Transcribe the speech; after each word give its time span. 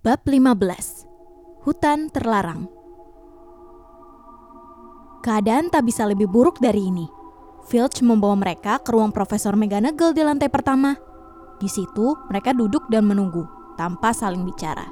Bab 0.00 0.24
15 0.24 1.04
Hutan 1.68 2.08
Terlarang 2.08 2.72
Keadaan 5.20 5.68
tak 5.68 5.84
bisa 5.84 6.08
lebih 6.08 6.24
buruk 6.24 6.56
dari 6.56 6.88
ini. 6.88 7.04
Filch 7.68 8.00
membawa 8.00 8.32
mereka 8.32 8.80
ke 8.80 8.96
ruang 8.96 9.12
Profesor 9.12 9.52
McGonagall 9.60 10.16
di 10.16 10.24
lantai 10.24 10.48
pertama. 10.48 10.96
Di 11.60 11.68
situ, 11.68 12.16
mereka 12.32 12.56
duduk 12.56 12.88
dan 12.88 13.12
menunggu, 13.12 13.44
tanpa 13.76 14.16
saling 14.16 14.40
bicara. 14.40 14.88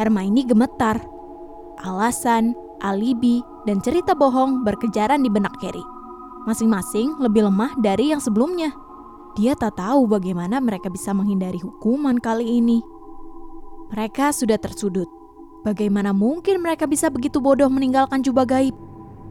Hermione 0.00 0.48
gemetar. 0.48 1.04
Alasan, 1.84 2.56
alibi, 2.80 3.44
dan 3.68 3.84
cerita 3.84 4.16
bohong 4.16 4.64
berkejaran 4.64 5.20
di 5.20 5.28
benak 5.28 5.52
Harry. 5.60 5.84
Masing-masing 6.48 7.20
lebih 7.20 7.44
lemah 7.44 7.76
dari 7.76 8.08
yang 8.08 8.24
sebelumnya. 8.24 8.72
Dia 9.36 9.52
tak 9.52 9.76
tahu 9.76 10.08
bagaimana 10.08 10.64
mereka 10.64 10.88
bisa 10.88 11.12
menghindari 11.12 11.60
hukuman 11.60 12.16
kali 12.16 12.56
ini. 12.56 12.99
Mereka 13.90 14.30
sudah 14.30 14.54
tersudut. 14.54 15.10
Bagaimana 15.66 16.14
mungkin 16.14 16.62
mereka 16.62 16.86
bisa 16.86 17.10
begitu 17.10 17.42
bodoh 17.42 17.66
meninggalkan 17.66 18.22
jubah 18.22 18.46
gaib? 18.46 18.72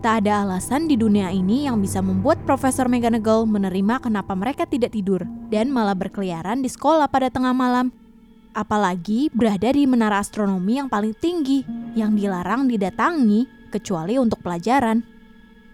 Tak 0.04 0.24
ada 0.24 0.44
alasan 0.44 0.88
di 0.88 1.00
dunia 1.00 1.32
ini 1.32 1.64
yang 1.64 1.80
bisa 1.80 2.04
membuat 2.04 2.44
Profesor 2.44 2.92
McGonagall 2.92 3.48
menerima 3.48 4.04
kenapa 4.04 4.36
mereka 4.36 4.68
tidak 4.68 4.92
tidur 4.92 5.24
dan 5.48 5.72
malah 5.72 5.96
berkeliaran 5.96 6.60
di 6.60 6.68
sekolah 6.68 7.08
pada 7.08 7.32
tengah 7.32 7.56
malam. 7.56 7.92
Apalagi 8.52 9.32
berada 9.32 9.72
di 9.72 9.88
menara 9.88 10.20
astronomi 10.20 10.80
yang 10.80 10.92
paling 10.92 11.16
tinggi, 11.16 11.64
yang 11.96 12.16
dilarang 12.20 12.68
didatangi 12.68 13.72
kecuali 13.72 14.20
untuk 14.20 14.44
pelajaran. 14.44 15.00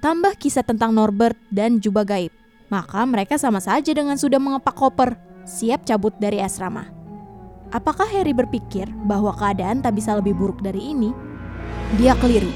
Tambah 0.02 0.38
kisah 0.38 0.62
tentang 0.62 0.94
Norbert 0.94 1.38
dan 1.50 1.82
jubah 1.82 2.06
gaib, 2.06 2.30
maka 2.70 3.02
mereka 3.06 3.42
sama 3.42 3.58
saja 3.58 3.90
dengan 3.98 4.18
sudah 4.18 4.38
mengepak 4.38 4.78
koper, 4.78 5.18
siap 5.50 5.86
cabut 5.90 6.14
dari 6.22 6.38
asrama. 6.38 6.95
Apakah 7.76 8.08
Harry 8.08 8.32
berpikir 8.32 8.88
bahwa 9.04 9.36
keadaan 9.36 9.84
tak 9.84 10.00
bisa 10.00 10.16
lebih 10.16 10.32
buruk 10.32 10.64
dari 10.64 10.96
ini? 10.96 11.12
Dia 12.00 12.16
keliru 12.16 12.48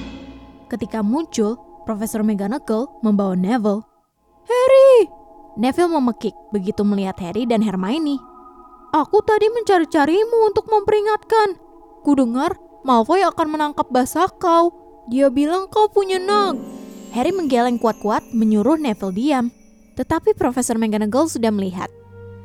Ketika 0.71 1.03
muncul, 1.03 1.59
Profesor 1.83 2.23
McGonagall 2.23 2.87
membawa 3.03 3.35
Neville. 3.35 3.83
Harry! 4.47 5.11
Neville 5.59 5.91
memekik 5.91 6.31
begitu 6.55 6.87
melihat 6.87 7.19
Harry 7.19 7.43
dan 7.43 7.59
Hermione. 7.59 8.15
Aku 8.95 9.19
tadi 9.27 9.51
mencari-carimu 9.51 10.55
untuk 10.55 10.71
memperingatkan. 10.71 11.59
Kudengar 12.07 12.55
Malfoy 12.87 13.19
akan 13.27 13.59
menangkap 13.59 13.91
basah 13.91 14.31
kau. 14.39 14.71
Dia 15.11 15.27
bilang 15.27 15.67
kau 15.67 15.91
punya 15.91 16.15
nag. 16.15 16.55
Harry 17.11 17.35
menggeleng 17.35 17.75
kuat-kuat 17.75 18.23
menyuruh 18.31 18.79
Neville 18.79 19.11
diam. 19.11 19.45
Tetapi 19.99 20.31
Profesor 20.37 20.79
McGonagall 20.79 21.27
sudah 21.27 21.51
melihat. 21.51 21.91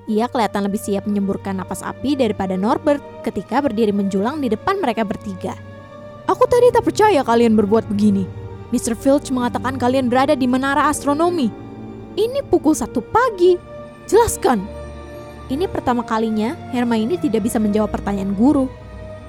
Ia 0.05 0.28
kelihatan 0.28 0.69
lebih 0.69 0.77
siap 0.77 1.08
menyemburkan 1.08 1.56
napas 1.56 1.80
api 1.80 2.12
daripada 2.12 2.60
Norbert 2.60 3.00
ketika 3.24 3.64
berdiri 3.64 3.88
menjulang 3.88 4.36
di 4.44 4.52
depan 4.52 4.77
mereka 4.77 5.00
bertiga. 5.00 5.56
Aku 6.28 6.44
tadi 6.44 6.69
tak 6.72 6.84
percaya 6.84 7.24
kalian 7.24 7.56
berbuat 7.56 7.88
begini. 7.88 8.28
Mr. 8.69 8.92
Filch 8.96 9.33
mengatakan 9.33 9.80
kalian 9.80 10.12
berada 10.12 10.36
di 10.36 10.44
menara 10.44 10.92
astronomi. 10.92 11.48
Ini 12.16 12.44
pukul 12.48 12.77
satu 12.77 13.00
pagi. 13.00 13.56
Jelaskan. 14.05 14.61
Ini 15.48 15.69
pertama 15.69 16.05
kalinya 16.05 16.56
Hermione 16.72 17.16
tidak 17.16 17.44
bisa 17.48 17.56
menjawab 17.56 17.92
pertanyaan 17.92 18.36
guru. 18.36 18.68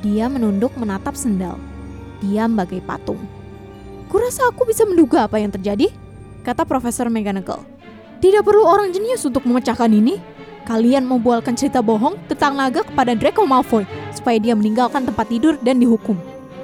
Dia 0.04 0.28
menunduk 0.28 0.76
menatap 0.76 1.16
sendal. 1.16 1.56
Diam 2.20 2.56
bagai 2.56 2.84
patung. 2.84 3.20
Kurasa 4.12 4.48
aku 4.52 4.68
bisa 4.68 4.84
menduga 4.88 5.28
apa 5.28 5.40
yang 5.40 5.52
terjadi, 5.52 5.92
kata 6.44 6.64
Profesor 6.64 7.12
McGonagall. 7.12 7.64
Tidak 8.24 8.44
perlu 8.44 8.64
orang 8.64 8.96
jenius 8.96 9.28
untuk 9.28 9.44
memecahkan 9.44 9.92
ini. 9.92 10.35
Kalian 10.66 11.06
membualkan 11.06 11.54
cerita 11.54 11.86
bohong 11.86 12.18
tentang 12.26 12.58
naga 12.58 12.82
kepada 12.82 13.14
Draco 13.14 13.46
Malfoy 13.46 13.86
supaya 14.10 14.42
dia 14.42 14.58
meninggalkan 14.58 15.06
tempat 15.06 15.30
tidur 15.30 15.62
dan 15.62 15.78
dihukum. 15.78 16.18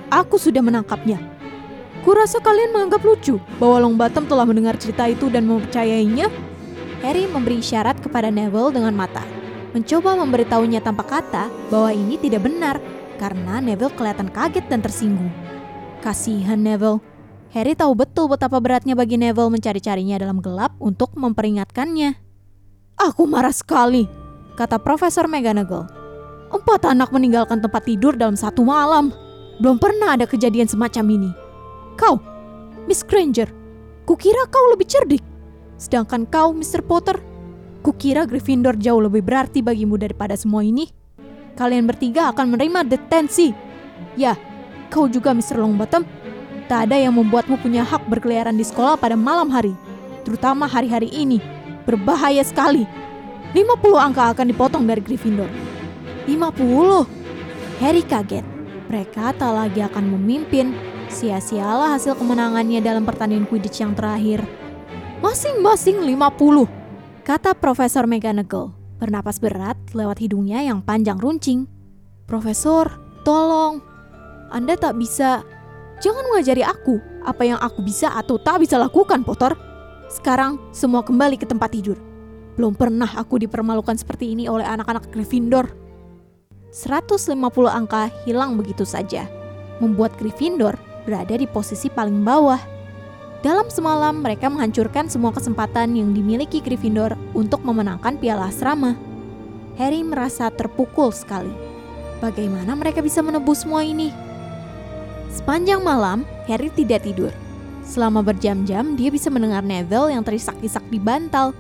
Aku 0.10 0.42
sudah 0.42 0.66
menangkapnya. 0.66 1.22
Kurasa 2.02 2.42
kalian 2.42 2.74
menganggap 2.74 3.06
lucu 3.06 3.38
bahwa 3.62 3.86
Longbottom 3.86 4.26
telah 4.26 4.42
mendengar 4.50 4.74
cerita 4.82 5.06
itu 5.06 5.30
dan 5.30 5.46
mempercayainya. 5.46 6.34
Harry 7.06 7.30
memberi 7.30 7.62
isyarat 7.62 8.02
kepada 8.02 8.34
Neville 8.34 8.74
dengan 8.74 8.94
mata, 8.94 9.22
mencoba 9.74 10.18
memberitahunya 10.18 10.82
tanpa 10.82 11.06
kata 11.06 11.50
bahwa 11.70 11.90
ini 11.94 12.18
tidak 12.18 12.46
benar 12.46 12.78
karena 13.22 13.62
Neville 13.62 13.94
kelihatan 13.94 14.30
kaget 14.34 14.66
dan 14.70 14.82
tersinggung. 14.82 15.30
Kasihan 16.02 16.58
Neville. 16.58 17.02
Harry 17.54 17.78
tahu 17.78 17.94
betul 17.94 18.30
betapa 18.30 18.58
beratnya 18.58 18.98
bagi 18.98 19.18
Neville 19.18 19.50
mencari-carinya 19.54 20.18
dalam 20.22 20.42
gelap 20.42 20.74
untuk 20.78 21.14
memperingatkannya. 21.18 22.21
Aku 23.02 23.26
marah 23.26 23.50
sekali, 23.50 24.06
kata 24.54 24.78
Profesor 24.78 25.26
McGonagall. 25.26 25.90
Empat 26.54 26.86
anak 26.86 27.10
meninggalkan 27.10 27.58
tempat 27.58 27.90
tidur 27.90 28.14
dalam 28.14 28.38
satu 28.38 28.62
malam. 28.62 29.10
Belum 29.58 29.82
pernah 29.82 30.14
ada 30.14 30.30
kejadian 30.30 30.70
semacam 30.70 31.10
ini. 31.10 31.32
Kau, 31.98 32.22
Miss 32.86 33.02
Granger, 33.02 33.50
kukira 34.06 34.46
kau 34.54 34.70
lebih 34.70 34.86
cerdik. 34.86 35.26
Sedangkan 35.82 36.30
kau, 36.30 36.54
Mr. 36.54 36.86
Potter, 36.86 37.18
kukira 37.82 38.30
Gryffindor 38.30 38.78
jauh 38.78 39.02
lebih 39.02 39.26
berarti 39.26 39.66
bagimu 39.66 39.98
daripada 39.98 40.38
semua 40.38 40.62
ini. 40.62 40.86
Kalian 41.58 41.90
bertiga 41.90 42.30
akan 42.30 42.54
menerima 42.54 42.86
detensi. 42.86 43.50
Ya, 44.14 44.38
kau 44.94 45.10
juga 45.10 45.34
Mr. 45.34 45.58
Longbottom. 45.58 46.06
Tak 46.70 46.86
ada 46.86 47.02
yang 47.02 47.18
membuatmu 47.18 47.58
punya 47.66 47.82
hak 47.82 48.06
berkeliaran 48.06 48.54
di 48.54 48.62
sekolah 48.62 48.94
pada 48.94 49.18
malam 49.18 49.50
hari. 49.50 49.74
Terutama 50.22 50.70
hari-hari 50.70 51.10
ini. 51.10 51.61
Berbahaya 51.92 52.40
sekali. 52.40 52.88
50 53.52 54.00
angka 54.00 54.32
akan 54.32 54.48
dipotong 54.48 54.88
dari 54.88 55.04
Gryffindor. 55.04 55.52
50? 56.24 57.84
Harry 57.84 58.00
kaget. 58.00 58.48
Mereka 58.88 59.36
tak 59.36 59.52
lagi 59.52 59.84
akan 59.84 60.16
memimpin. 60.16 60.72
Sia-sialah 61.12 62.00
hasil 62.00 62.16
kemenangannya 62.16 62.80
dalam 62.80 63.04
pertandingan 63.04 63.44
Quidditch 63.44 63.84
yang 63.84 63.92
terakhir. 63.92 64.40
Masing-masing 65.20 66.00
50, 66.00 66.72
kata 67.28 67.52
Profesor 67.60 68.08
McGonagall. 68.08 68.72
Bernapas 68.96 69.44
berat 69.44 69.76
lewat 69.92 70.24
hidungnya 70.24 70.64
yang 70.64 70.80
panjang 70.80 71.20
runcing. 71.20 71.68
Profesor, 72.24 72.88
tolong. 73.28 73.84
Anda 74.48 74.80
tak 74.80 74.96
bisa... 74.96 75.44
Jangan 76.00 76.24
mengajari 76.32 76.64
aku 76.64 76.98
apa 77.28 77.44
yang 77.46 77.60
aku 77.60 77.84
bisa 77.84 78.16
atau 78.16 78.40
tak 78.40 78.64
bisa 78.64 78.80
lakukan, 78.80 79.22
Potter. 79.28 79.71
Sekarang 80.12 80.60
semua 80.76 81.08
kembali 81.08 81.40
ke 81.40 81.48
tempat 81.48 81.72
tidur. 81.72 81.96
Belum 82.60 82.76
pernah 82.76 83.08
aku 83.16 83.40
dipermalukan 83.40 83.96
seperti 83.96 84.36
ini 84.36 84.52
oleh 84.52 84.68
anak-anak 84.68 85.08
Gryffindor. 85.08 85.72
150 86.76 87.32
angka 87.72 88.12
hilang 88.28 88.60
begitu 88.60 88.84
saja, 88.84 89.24
membuat 89.80 90.20
Gryffindor 90.20 90.76
berada 91.08 91.32
di 91.40 91.48
posisi 91.48 91.88
paling 91.88 92.28
bawah. 92.28 92.60
Dalam 93.40 93.72
semalam, 93.72 94.20
mereka 94.20 94.52
menghancurkan 94.52 95.08
semua 95.08 95.32
kesempatan 95.32 95.96
yang 95.96 96.12
dimiliki 96.12 96.60
Gryffindor 96.60 97.16
untuk 97.32 97.64
memenangkan 97.64 98.20
piala 98.20 98.52
asrama. 98.52 99.00
Harry 99.80 100.04
merasa 100.04 100.52
terpukul 100.52 101.16
sekali. 101.16 101.56
Bagaimana 102.20 102.76
mereka 102.76 103.00
bisa 103.00 103.24
menebus 103.24 103.64
semua 103.64 103.82
ini? 103.88 104.12
Sepanjang 105.32 105.80
malam, 105.80 106.28
Harry 106.52 106.68
tidak 106.76 107.08
tidur. 107.08 107.32
Selama 107.92 108.24
berjam-jam, 108.24 108.96
dia 108.96 109.12
bisa 109.12 109.28
mendengar 109.28 109.60
Neville 109.68 110.16
yang 110.16 110.24
terisak-isak 110.24 110.88
di 110.88 110.96
bantal. 110.96 111.52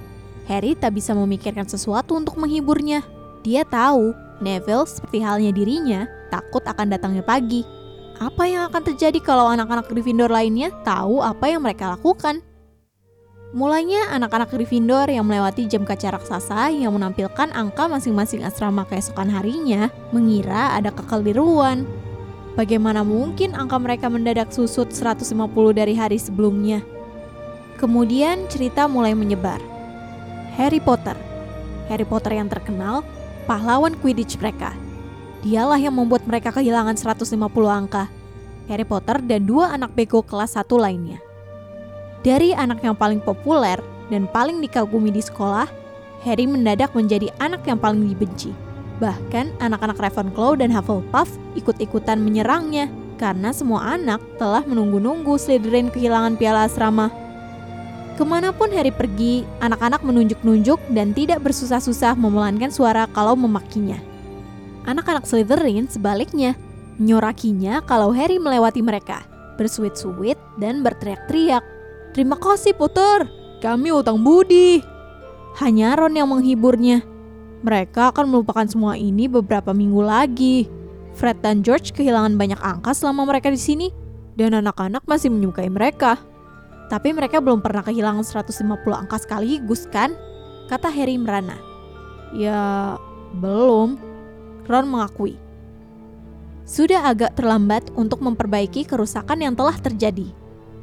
Harry 0.48 0.80
tak 0.80 0.96
bisa 0.96 1.12
memikirkan 1.12 1.68
sesuatu 1.68 2.16
untuk 2.16 2.40
menghiburnya. 2.40 3.04
Dia 3.44 3.68
tahu 3.68 4.16
Neville 4.40 4.88
seperti 4.88 5.20
halnya 5.20 5.52
dirinya 5.52 6.08
takut 6.32 6.64
akan 6.64 6.88
datangnya 6.88 7.20
pagi. 7.20 7.68
Apa 8.24 8.48
yang 8.48 8.72
akan 8.72 8.80
terjadi 8.80 9.20
kalau 9.20 9.52
anak-anak 9.52 9.92
Gryffindor 9.92 10.32
lainnya 10.32 10.72
tahu 10.88 11.20
apa 11.20 11.52
yang 11.52 11.68
mereka 11.68 11.92
lakukan? 12.00 12.40
Mulainya 13.52 14.16
anak-anak 14.16 14.56
Gryffindor 14.56 15.12
yang 15.12 15.28
melewati 15.28 15.68
jam 15.68 15.84
kaca 15.84 16.16
raksasa 16.16 16.72
yang 16.72 16.96
menampilkan 16.96 17.52
angka 17.52 17.92
masing-masing 17.92 18.48
asrama 18.48 18.88
keesokan 18.88 19.28
harinya 19.28 19.92
mengira 20.16 20.72
ada 20.80 20.96
kekeliruan. 20.96 21.84
Bagaimana 22.52 23.08
mungkin 23.08 23.56
angka 23.56 23.80
mereka 23.80 24.12
mendadak 24.12 24.52
susut 24.52 24.92
150 24.92 25.24
dari 25.72 25.96
hari 25.96 26.20
sebelumnya? 26.20 26.84
Kemudian 27.80 28.52
cerita 28.52 28.92
mulai 28.92 29.16
menyebar. 29.16 29.64
Harry 30.60 30.84
Potter. 30.84 31.16
Harry 31.88 32.04
Potter 32.04 32.36
yang 32.36 32.52
terkenal 32.52 33.08
pahlawan 33.48 33.96
Quidditch 33.96 34.36
mereka. 34.36 34.76
Dialah 35.42 35.80
yang 35.80 35.96
membuat 35.96 36.28
mereka 36.28 36.52
kehilangan 36.52 37.00
150 37.00 37.40
angka. 37.72 38.12
Harry 38.68 38.84
Potter 38.84 39.24
dan 39.24 39.48
dua 39.48 39.72
anak 39.72 39.96
bego 39.96 40.20
kelas 40.20 40.60
1 40.60 40.68
lainnya. 40.76 41.24
Dari 42.22 42.54
anak 42.54 42.84
yang 42.84 42.94
paling 42.94 43.24
populer 43.24 43.80
dan 44.12 44.28
paling 44.30 44.60
dikagumi 44.60 45.10
di 45.10 45.24
sekolah, 45.24 45.66
Harry 46.22 46.46
mendadak 46.46 46.94
menjadi 46.94 47.34
anak 47.42 47.66
yang 47.66 47.80
paling 47.80 48.06
dibenci. 48.06 48.54
Bahkan 49.02 49.58
anak-anak 49.58 49.98
Ravenclaw 49.98 50.62
dan 50.62 50.70
Hufflepuff 50.70 51.34
ikut-ikutan 51.58 52.22
menyerangnya 52.22 52.86
karena 53.18 53.50
semua 53.50 53.98
anak 53.98 54.22
telah 54.38 54.62
menunggu-nunggu 54.62 55.42
Slytherin 55.42 55.90
kehilangan 55.90 56.38
piala 56.38 56.70
asrama 56.70 57.10
Ke 58.14 58.22
mana 58.22 58.54
pun 58.54 58.70
Harry 58.70 58.94
pergi, 58.94 59.42
anak-anak 59.66 60.06
menunjuk-nunjuk 60.06 60.78
dan 60.94 61.18
tidak 61.18 61.42
bersusah-susah 61.42 62.14
memelankan 62.14 62.70
suara 62.70 63.10
kalau 63.10 63.34
memakinya. 63.34 63.98
Anak-anak 64.86 65.26
Slytherin 65.26 65.90
sebaliknya 65.90 66.54
Menyorakinya 67.02 67.82
kalau 67.90 68.14
Harry 68.14 68.38
melewati 68.38 68.86
mereka, 68.86 69.26
bersuit-suit 69.58 70.38
dan 70.62 70.86
berteriak-teriak. 70.86 71.66
Terima 72.14 72.38
kasih 72.38 72.78
Potter, 72.78 73.26
kami 73.58 73.90
utang 73.90 74.22
budi. 74.22 74.86
Hanya 75.58 75.98
Ron 75.98 76.14
yang 76.14 76.30
menghiburnya. 76.30 77.11
Mereka 77.62 78.14
akan 78.14 78.26
melupakan 78.34 78.66
semua 78.66 78.98
ini 78.98 79.30
beberapa 79.30 79.70
minggu 79.70 80.02
lagi. 80.02 80.66
Fred 81.14 81.44
dan 81.46 81.62
George 81.62 81.94
kehilangan 81.94 82.34
banyak 82.40 82.58
angka 82.58 82.98
selama 82.98 83.30
mereka 83.30 83.54
di 83.54 83.60
sini, 83.60 83.88
dan 84.34 84.58
anak-anak 84.58 85.06
masih 85.06 85.30
menyukai 85.30 85.70
mereka. 85.70 86.18
Tapi 86.90 87.14
mereka 87.14 87.40
belum 87.40 87.62
pernah 87.62 87.86
kehilangan 87.86 88.26
150 88.26 88.66
angka 88.92 89.18
sekaligus 89.22 89.86
kan? 89.88 90.12
Kata 90.68 90.90
Harry 90.92 91.16
merana. 91.16 91.56
Ya, 92.34 92.96
belum. 93.38 94.00
Ron 94.68 94.88
mengakui. 94.88 95.36
Sudah 96.64 97.04
agak 97.04 97.36
terlambat 97.36 97.92
untuk 98.00 98.24
memperbaiki 98.24 98.88
kerusakan 98.88 99.44
yang 99.44 99.54
telah 99.54 99.76
terjadi. 99.76 100.32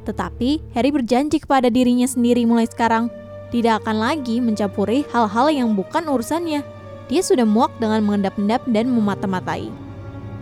Tetapi 0.04 0.72
Harry 0.76 0.90
berjanji 0.92 1.40
kepada 1.40 1.72
dirinya 1.72 2.04
sendiri 2.04 2.44
mulai 2.44 2.68
sekarang 2.68 3.08
tidak 3.48 3.84
akan 3.84 3.96
lagi 3.96 4.44
mencampuri 4.44 5.08
hal-hal 5.08 5.48
yang 5.48 5.72
bukan 5.72 6.04
urusannya. 6.04 6.60
Dia 7.08 7.20
sudah 7.24 7.48
muak 7.48 7.72
dengan 7.80 8.04
mengendap-endap 8.04 8.60
dan 8.68 8.92
memata-matai. 8.92 9.72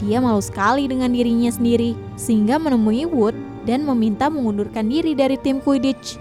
Dia 0.03 0.19
malu 0.19 0.43
sekali 0.43 0.91
dengan 0.91 1.15
dirinya 1.15 1.49
sendiri, 1.49 1.95
sehingga 2.19 2.59
menemui 2.59 3.07
Wood 3.07 3.39
dan 3.65 3.87
meminta 3.87 4.27
mengundurkan 4.27 4.91
diri 4.91 5.15
dari 5.15 5.39
tim 5.39 5.63
Quidditch. 5.63 6.19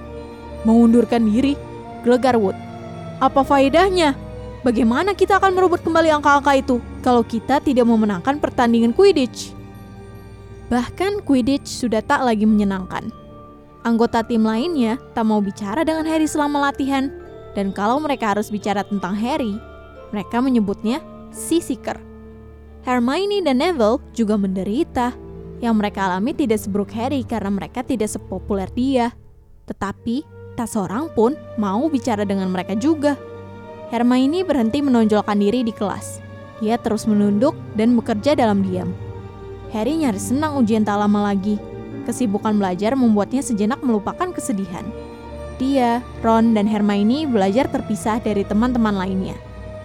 Mengundurkan 0.63 1.25
diri? 1.25 1.57
Gelegar 2.05 2.37
Wood. 2.37 2.55
Apa 3.17 3.41
faedahnya? 3.41 4.13
Bagaimana 4.61 5.17
kita 5.17 5.41
akan 5.41 5.57
merebut 5.57 5.81
kembali 5.81 6.09
angka-angka 6.09 6.53
itu 6.57 6.77
kalau 7.01 7.21
kita 7.21 7.61
tidak 7.61 7.85
memenangkan 7.85 8.37
pertandingan 8.37 8.93
Quidditch? 8.93 9.53
Bahkan 10.69 11.25
Quidditch 11.25 11.69
sudah 11.69 12.01
tak 12.01 12.25
lagi 12.25 12.45
menyenangkan. 12.45 13.24
Anggota 13.85 14.25
tim 14.25 14.41
lainnya 14.41 14.97
tak 15.13 15.29
mau 15.29 15.37
bicara 15.37 15.85
dengan 15.85 16.09
Harry 16.09 16.25
selama 16.25 16.73
latihan, 16.73 17.13
dan 17.53 17.69
kalau 17.69 18.01
mereka 18.01 18.33
harus 18.33 18.49
bicara 18.49 18.81
tentang 18.81 19.13
Harry, 19.13 19.61
mereka 20.09 20.41
menyebutnya 20.41 21.05
si 21.29 21.61
Seeker. 21.61 22.01
Hermione 22.81 23.45
dan 23.45 23.61
Neville 23.61 24.01
juga 24.17 24.41
menderita. 24.41 25.13
Yang 25.61 25.75
mereka 25.77 26.09
alami 26.09 26.33
tidak 26.33 26.59
seburuk 26.59 26.91
Harry 26.97 27.21
karena 27.23 27.47
mereka 27.53 27.85
tidak 27.85 28.11
sepopuler 28.11 28.67
dia. 28.73 29.13
Tetapi, 29.69 30.25
tak 30.57 30.65
seorang 30.65 31.09
pun 31.13 31.37
mau 31.61 31.85
bicara 31.87 32.25
dengan 32.25 32.49
mereka 32.49 32.73
juga. 32.73 33.13
Hermione 33.93 34.41
berhenti 34.41 34.81
menonjolkan 34.81 35.37
diri 35.37 35.61
di 35.61 35.73
kelas. 35.73 36.21
Dia 36.57 36.81
terus 36.81 37.05
menunduk 37.05 37.53
dan 37.77 37.93
bekerja 37.93 38.33
dalam 38.33 38.65
diam. 38.65 38.89
Harry 39.69 39.93
nyaris 39.93 40.33
senang 40.33 40.57
ujian 40.57 40.81
tak 40.81 40.97
lama 40.97 41.33
lagi. 41.33 41.74
Kesibukan 42.05 42.61
belajar 42.61 42.93
membuatnya 42.93 43.41
sejenak 43.41 43.81
melupakan 43.81 44.29
kesedihan. 44.29 44.85
Dia, 45.57 46.05
Ron, 46.21 46.53
dan 46.53 46.69
Hermione 46.69 47.25
belajar 47.25 47.65
terpisah 47.71 48.21
dari 48.21 48.45
teman-teman 48.45 48.93
lainnya. 48.93 49.33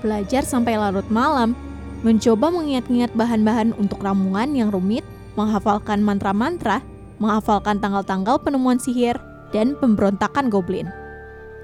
Belajar 0.05 0.44
sampai 0.44 0.76
larut 0.76 1.06
malam, 1.08 1.56
mencoba 2.05 2.52
mengingat-ingat 2.52 3.12
bahan-bahan 3.17 3.72
untuk 3.81 4.05
ramuan 4.05 4.52
yang 4.52 4.69
rumit, 4.69 5.06
menghafalkan 5.38 6.05
mantra-mantra, 6.05 6.84
menghafalkan 7.22 7.78
tanggal-tanggal 7.78 8.40
penemuan 8.40 8.81
sihir, 8.81 9.16
dan 9.55 9.75
pemberontakan 9.78 10.50
goblin. 10.50 10.88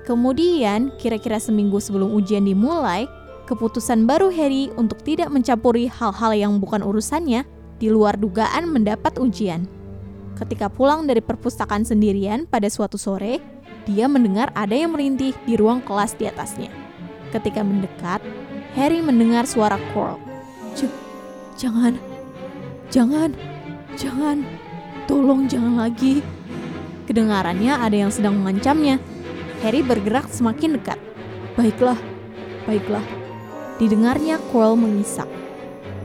Kemudian, 0.06 0.94
kira-kira 1.02 1.42
seminggu 1.42 1.82
sebelum 1.82 2.14
ujian 2.14 2.46
dimulai, 2.46 3.10
keputusan 3.50 4.06
baru 4.06 4.30
Harry 4.30 4.70
untuk 4.78 5.02
tidak 5.02 5.34
mencampuri 5.34 5.90
hal-hal 5.90 6.30
yang 6.34 6.52
bukan 6.62 6.82
urusannya 6.82 7.42
di 7.82 7.88
luar 7.90 8.14
dugaan 8.14 8.70
mendapat 8.70 9.18
ujian. 9.18 9.66
Ketika 10.36 10.68
pulang 10.68 11.08
dari 11.08 11.24
perpustakaan 11.24 11.88
sendirian 11.88 12.44
pada 12.44 12.68
suatu 12.68 13.00
sore, 13.00 13.40
dia 13.88 14.04
mendengar 14.04 14.52
ada 14.52 14.76
yang 14.76 14.92
merintih 14.92 15.32
di 15.48 15.56
ruang 15.56 15.80
kelas 15.80 16.12
di 16.20 16.28
atasnya. 16.28 16.68
Ketika 17.32 17.64
mendekat, 17.64 18.20
Harry 18.76 19.00
mendengar 19.00 19.48
suara 19.48 19.80
Quirrell. 19.96 20.20
Jangan, 21.56 21.96
jangan, 22.92 23.32
jangan, 23.96 24.44
tolong 25.08 25.48
jangan 25.48 25.80
lagi. 25.80 26.20
Kedengarannya 27.08 27.72
ada 27.72 27.96
yang 27.96 28.12
sedang 28.12 28.36
mengancamnya. 28.36 29.00
Harry 29.64 29.80
bergerak 29.80 30.28
semakin 30.28 30.76
dekat. 30.76 31.00
Baiklah, 31.56 31.96
baiklah. 32.68 33.06
Didengarnya 33.80 34.36
Quirrell 34.52 34.76
mengisak. 34.76 35.32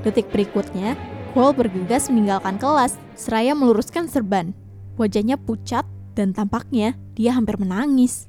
Detik 0.07 0.31
berikutnya, 0.31 0.95
Quirrell 1.31 1.55
bergegas 1.55 2.11
meninggalkan 2.11 2.59
kelas, 2.59 2.99
seraya 3.15 3.55
meluruskan 3.55 4.11
serban. 4.11 4.51
Wajahnya 4.99 5.39
pucat 5.39 5.87
dan 6.11 6.35
tampaknya 6.35 6.99
dia 7.15 7.31
hampir 7.31 7.55
menangis. 7.55 8.27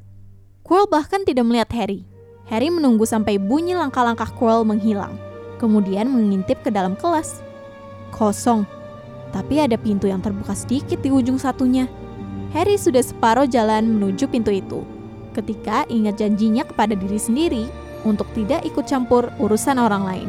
Quirrell 0.63 0.87
bahkan 0.87 1.27
tidak 1.27 1.43
melihat 1.43 1.67
Harry. 1.75 2.07
Harry 2.47 2.71
menunggu 2.71 3.03
sampai 3.03 3.43
bunyi 3.43 3.75
langkah-langkah 3.75 4.31
Quirrell 4.39 4.63
menghilang, 4.63 5.19
kemudian 5.59 6.07
mengintip 6.15 6.63
ke 6.63 6.71
dalam 6.71 6.95
kelas. 6.95 7.43
Kosong, 8.15 8.63
tapi 9.35 9.59
ada 9.59 9.75
pintu 9.75 10.07
yang 10.07 10.23
terbuka 10.23 10.55
sedikit 10.55 11.03
di 11.03 11.11
ujung 11.11 11.43
satunya. 11.43 11.91
Harry 12.55 12.79
sudah 12.79 13.03
separuh 13.03 13.51
jalan 13.51 13.99
menuju 13.99 14.31
pintu 14.31 14.55
itu. 14.55 14.87
Ketika 15.35 15.89
ingat 15.91 16.23
janjinya 16.23 16.63
kepada 16.63 16.95
diri 16.95 17.19
sendiri 17.19 17.65
untuk 18.07 18.31
tidak 18.37 18.63
ikut 18.63 18.87
campur 18.87 19.27
urusan 19.43 19.81
orang 19.81 20.07
lain. 20.07 20.29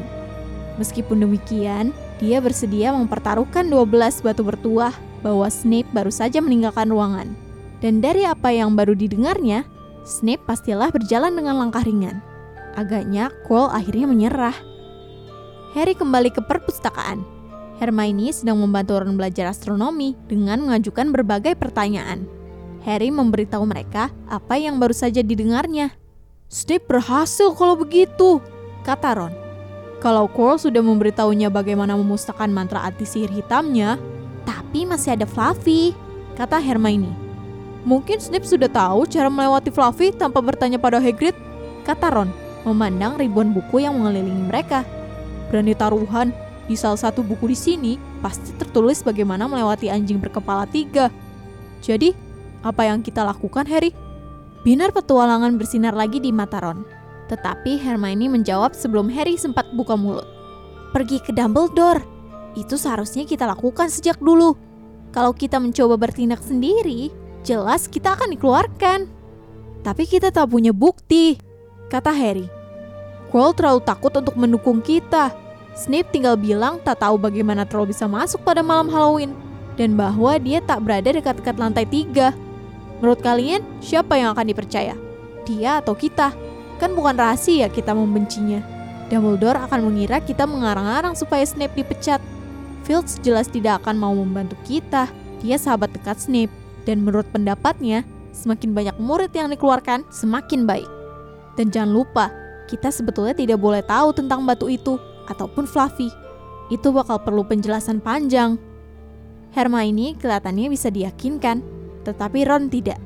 Meskipun 0.82 1.22
demikian, 1.22 1.94
dia 2.24 2.40
bersedia 2.40 2.96
mempertaruhkan 2.96 3.68
12 3.68 4.24
batu 4.24 4.48
bertuah 4.48 4.96
bahwa 5.20 5.44
Snape 5.52 5.92
baru 5.92 6.08
saja 6.08 6.40
meninggalkan 6.40 6.88
ruangan. 6.88 7.36
Dan 7.84 8.00
dari 8.00 8.24
apa 8.24 8.48
yang 8.56 8.80
baru 8.80 8.96
didengarnya, 8.96 9.68
Snape 10.08 10.48
pastilah 10.48 10.88
berjalan 10.88 11.36
dengan 11.36 11.60
langkah 11.60 11.84
ringan. 11.84 12.24
Agaknya 12.80 13.28
Quirrell 13.44 13.76
akhirnya 13.76 14.08
menyerah. 14.08 14.56
Harry 15.76 16.00
kembali 16.00 16.32
ke 16.32 16.40
perpustakaan. 16.40 17.28
Hermione 17.84 18.32
sedang 18.32 18.64
membantu 18.64 19.04
Ron 19.04 19.20
belajar 19.20 19.52
astronomi 19.52 20.16
dengan 20.32 20.64
mengajukan 20.64 21.12
berbagai 21.12 21.60
pertanyaan. 21.60 22.24
Harry 22.88 23.12
memberitahu 23.12 23.68
mereka 23.68 24.16
apa 24.32 24.56
yang 24.56 24.80
baru 24.80 24.96
saja 24.96 25.20
didengarnya. 25.20 25.92
Snape 26.48 26.88
berhasil 26.88 27.52
kalau 27.52 27.76
begitu, 27.76 28.40
kata 28.88 29.12
Ron. 29.12 29.43
Kalau 30.04 30.28
Quirrell 30.28 30.60
sudah 30.60 30.84
memberitahunya 30.84 31.48
bagaimana 31.48 31.96
memusnahkan 31.96 32.52
mantra 32.52 32.84
anti 32.84 33.08
sihir 33.08 33.32
hitamnya, 33.32 33.96
tapi 34.44 34.84
masih 34.84 35.16
ada 35.16 35.24
Fluffy, 35.24 35.96
kata 36.36 36.60
Hermione. 36.60 37.16
Mungkin 37.88 38.20
Snape 38.20 38.44
sudah 38.44 38.68
tahu 38.68 39.08
cara 39.08 39.32
melewati 39.32 39.72
Fluffy 39.72 40.12
tanpa 40.12 40.44
bertanya 40.44 40.76
pada 40.76 41.00
Hagrid, 41.00 41.32
kata 41.88 42.12
Ron, 42.12 42.36
memandang 42.68 43.16
ribuan 43.16 43.56
buku 43.56 43.88
yang 43.88 43.96
mengelilingi 43.96 44.44
mereka. 44.44 44.84
Berani 45.48 45.72
taruhan, 45.72 46.36
di 46.68 46.76
salah 46.76 47.00
satu 47.00 47.24
buku 47.24 47.52
di 47.52 47.56
sini 47.56 47.92
pasti 48.20 48.52
tertulis 48.60 49.08
bagaimana 49.08 49.48
melewati 49.48 49.88
anjing 49.88 50.20
berkepala 50.20 50.68
tiga. 50.68 51.08
Jadi, 51.80 52.12
apa 52.60 52.92
yang 52.92 53.00
kita 53.00 53.24
lakukan, 53.24 53.64
Harry? 53.72 53.96
Binar 54.68 54.92
petualangan 54.92 55.56
bersinar 55.56 55.96
lagi 55.96 56.20
di 56.20 56.36
mata 56.36 56.60
Ron. 56.60 57.03
Tetapi 57.34 57.82
Hermione 57.82 58.30
menjawab 58.30 58.78
sebelum 58.78 59.10
Harry 59.10 59.42
sempat 59.42 59.66
buka 59.74 59.98
mulut. 59.98 60.30
Pergi 60.94 61.18
ke 61.18 61.34
Dumbledore. 61.34 62.06
Itu 62.54 62.78
seharusnya 62.78 63.26
kita 63.26 63.50
lakukan 63.50 63.90
sejak 63.90 64.22
dulu. 64.22 64.54
Kalau 65.10 65.34
kita 65.34 65.58
mencoba 65.58 65.98
bertindak 65.98 66.46
sendiri, 66.46 67.10
jelas 67.42 67.90
kita 67.90 68.14
akan 68.14 68.38
dikeluarkan. 68.38 69.10
Tapi 69.82 70.04
kita 70.06 70.30
tak 70.30 70.54
punya 70.54 70.70
bukti, 70.70 71.42
kata 71.90 72.14
Harry. 72.14 72.46
Quirrell 73.34 73.58
terlalu 73.58 73.82
takut 73.82 74.14
untuk 74.14 74.38
mendukung 74.38 74.78
kita. 74.86 75.34
Snape 75.74 76.14
tinggal 76.14 76.38
bilang 76.38 76.78
tak 76.86 77.02
tahu 77.02 77.18
bagaimana 77.18 77.66
Troll 77.66 77.90
bisa 77.90 78.06
masuk 78.06 78.46
pada 78.46 78.62
malam 78.62 78.86
Halloween 78.94 79.34
dan 79.74 79.98
bahwa 79.98 80.38
dia 80.38 80.62
tak 80.62 80.86
berada 80.86 81.10
dekat-dekat 81.10 81.58
lantai 81.58 81.90
tiga. 81.90 82.30
Menurut 83.02 83.26
kalian, 83.26 83.66
siapa 83.82 84.14
yang 84.22 84.38
akan 84.38 84.46
dipercaya? 84.46 84.94
Dia 85.50 85.82
atau 85.82 85.98
kita? 85.98 86.53
Kan 86.84 87.00
bukan 87.00 87.16
rahasia 87.16 87.72
kita 87.72 87.96
membencinya. 87.96 88.60
Dumbledore 89.08 89.56
akan 89.56 89.88
mengira 89.88 90.20
kita 90.20 90.44
mengarang-arang 90.44 91.16
supaya 91.16 91.48
Snape 91.48 91.80
dipecat. 91.80 92.20
Filch 92.84 93.24
jelas 93.24 93.48
tidak 93.48 93.80
akan 93.80 93.96
mau 93.96 94.12
membantu 94.12 94.60
kita. 94.68 95.08
Dia 95.40 95.56
sahabat 95.56 95.96
dekat 95.96 96.20
Snape. 96.20 96.52
Dan 96.84 97.08
menurut 97.08 97.24
pendapatnya, 97.32 98.04
semakin 98.36 98.76
banyak 98.76 99.00
murid 99.00 99.32
yang 99.32 99.48
dikeluarkan, 99.48 100.04
semakin 100.12 100.68
baik. 100.68 100.90
Dan 101.56 101.72
jangan 101.72 101.96
lupa, 101.96 102.28
kita 102.68 102.92
sebetulnya 102.92 103.32
tidak 103.32 103.64
boleh 103.64 103.80
tahu 103.88 104.12
tentang 104.12 104.44
batu 104.44 104.68
itu 104.68 105.00
ataupun 105.32 105.64
Fluffy. 105.64 106.12
Itu 106.68 106.92
bakal 106.92 107.24
perlu 107.24 107.48
penjelasan 107.48 108.04
panjang. 108.04 108.60
Hermione 109.56 110.20
kelihatannya 110.20 110.68
bisa 110.68 110.92
diyakinkan, 110.92 111.64
tetapi 112.04 112.44
Ron 112.44 112.68
tidak. 112.68 113.00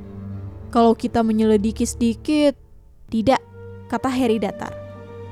Kalau 0.74 0.98
kita 0.98 1.22
menyelidiki 1.22 1.86
sedikit, 1.86 2.58
tidak, 3.14 3.38
kata 3.88 4.12
Harry 4.12 4.36
datar. 4.36 4.70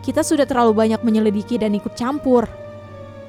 Kita 0.00 0.24
sudah 0.24 0.48
terlalu 0.48 0.72
banyak 0.72 1.00
menyelidiki 1.04 1.60
dan 1.60 1.76
ikut 1.76 1.92
campur. 1.94 2.48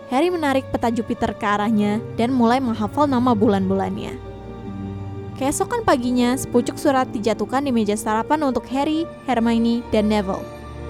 Harry 0.08 0.32
menarik 0.32 0.64
peta 0.72 0.88
Jupiter 0.88 1.36
ke 1.36 1.44
arahnya 1.44 2.00
dan 2.16 2.32
mulai 2.32 2.64
menghafal 2.64 3.06
nama 3.06 3.36
bulan-bulannya. 3.36 4.16
Keesokan 5.38 5.86
paginya, 5.86 6.34
sepucuk 6.34 6.80
surat 6.82 7.06
dijatuhkan 7.14 7.62
di 7.62 7.70
meja 7.70 7.94
sarapan 7.94 8.42
untuk 8.48 8.66
Harry, 8.74 9.06
Hermione, 9.30 9.86
dan 9.94 10.10
Neville. 10.10 10.42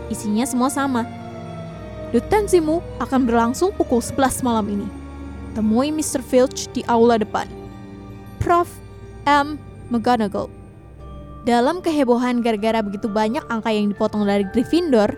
Isinya 0.08 0.48
semua 0.48 0.72
sama. 0.72 1.03
Lutensimu 2.15 2.79
akan 3.03 3.27
berlangsung 3.27 3.75
pukul 3.75 4.00
11 4.00 4.48
malam 4.48 4.63
ini. 4.72 4.88
Temui 5.51 5.91
Mr. 5.91 6.24
Filch 6.24 6.72
di 6.72 6.79
aula 6.88 7.20
depan. 7.20 7.50
Prof. 8.39 8.72
M. 9.27 9.60
McGonagall. 9.91 10.56
Dalam 11.44 11.84
kehebohan 11.84 12.41
gara-gara 12.41 12.82
begitu 12.82 13.06
banyak 13.06 13.44
angka 13.51 13.70
yang 13.70 13.94
dipotong 13.94 14.25
dari 14.25 14.48
Gryffindor, 14.50 15.15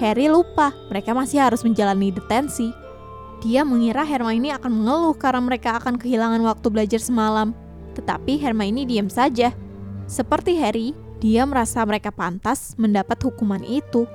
Harry 0.00 0.28
lupa 0.28 0.72
mereka 0.88 1.12
masih 1.12 1.44
harus 1.44 1.64
menjalani 1.64 2.12
detensi. 2.12 2.72
Dia 3.42 3.66
mengira 3.66 4.06
Hermione 4.06 4.54
akan 4.54 4.70
mengeluh 4.70 5.16
karena 5.18 5.42
mereka 5.42 5.76
akan 5.82 5.98
kehilangan 5.98 6.42
waktu 6.46 6.66
belajar 6.70 7.02
semalam. 7.02 7.50
Tetapi 7.98 8.38
Hermione 8.38 8.86
diam 8.86 9.10
saja. 9.10 9.50
Seperti 10.06 10.54
Harry, 10.62 10.94
dia 11.22 11.46
merasa 11.46 11.82
mereka 11.86 12.10
pantas 12.10 12.74
mendapat 12.78 13.18
hukuman 13.22 13.62
itu. 13.62 14.06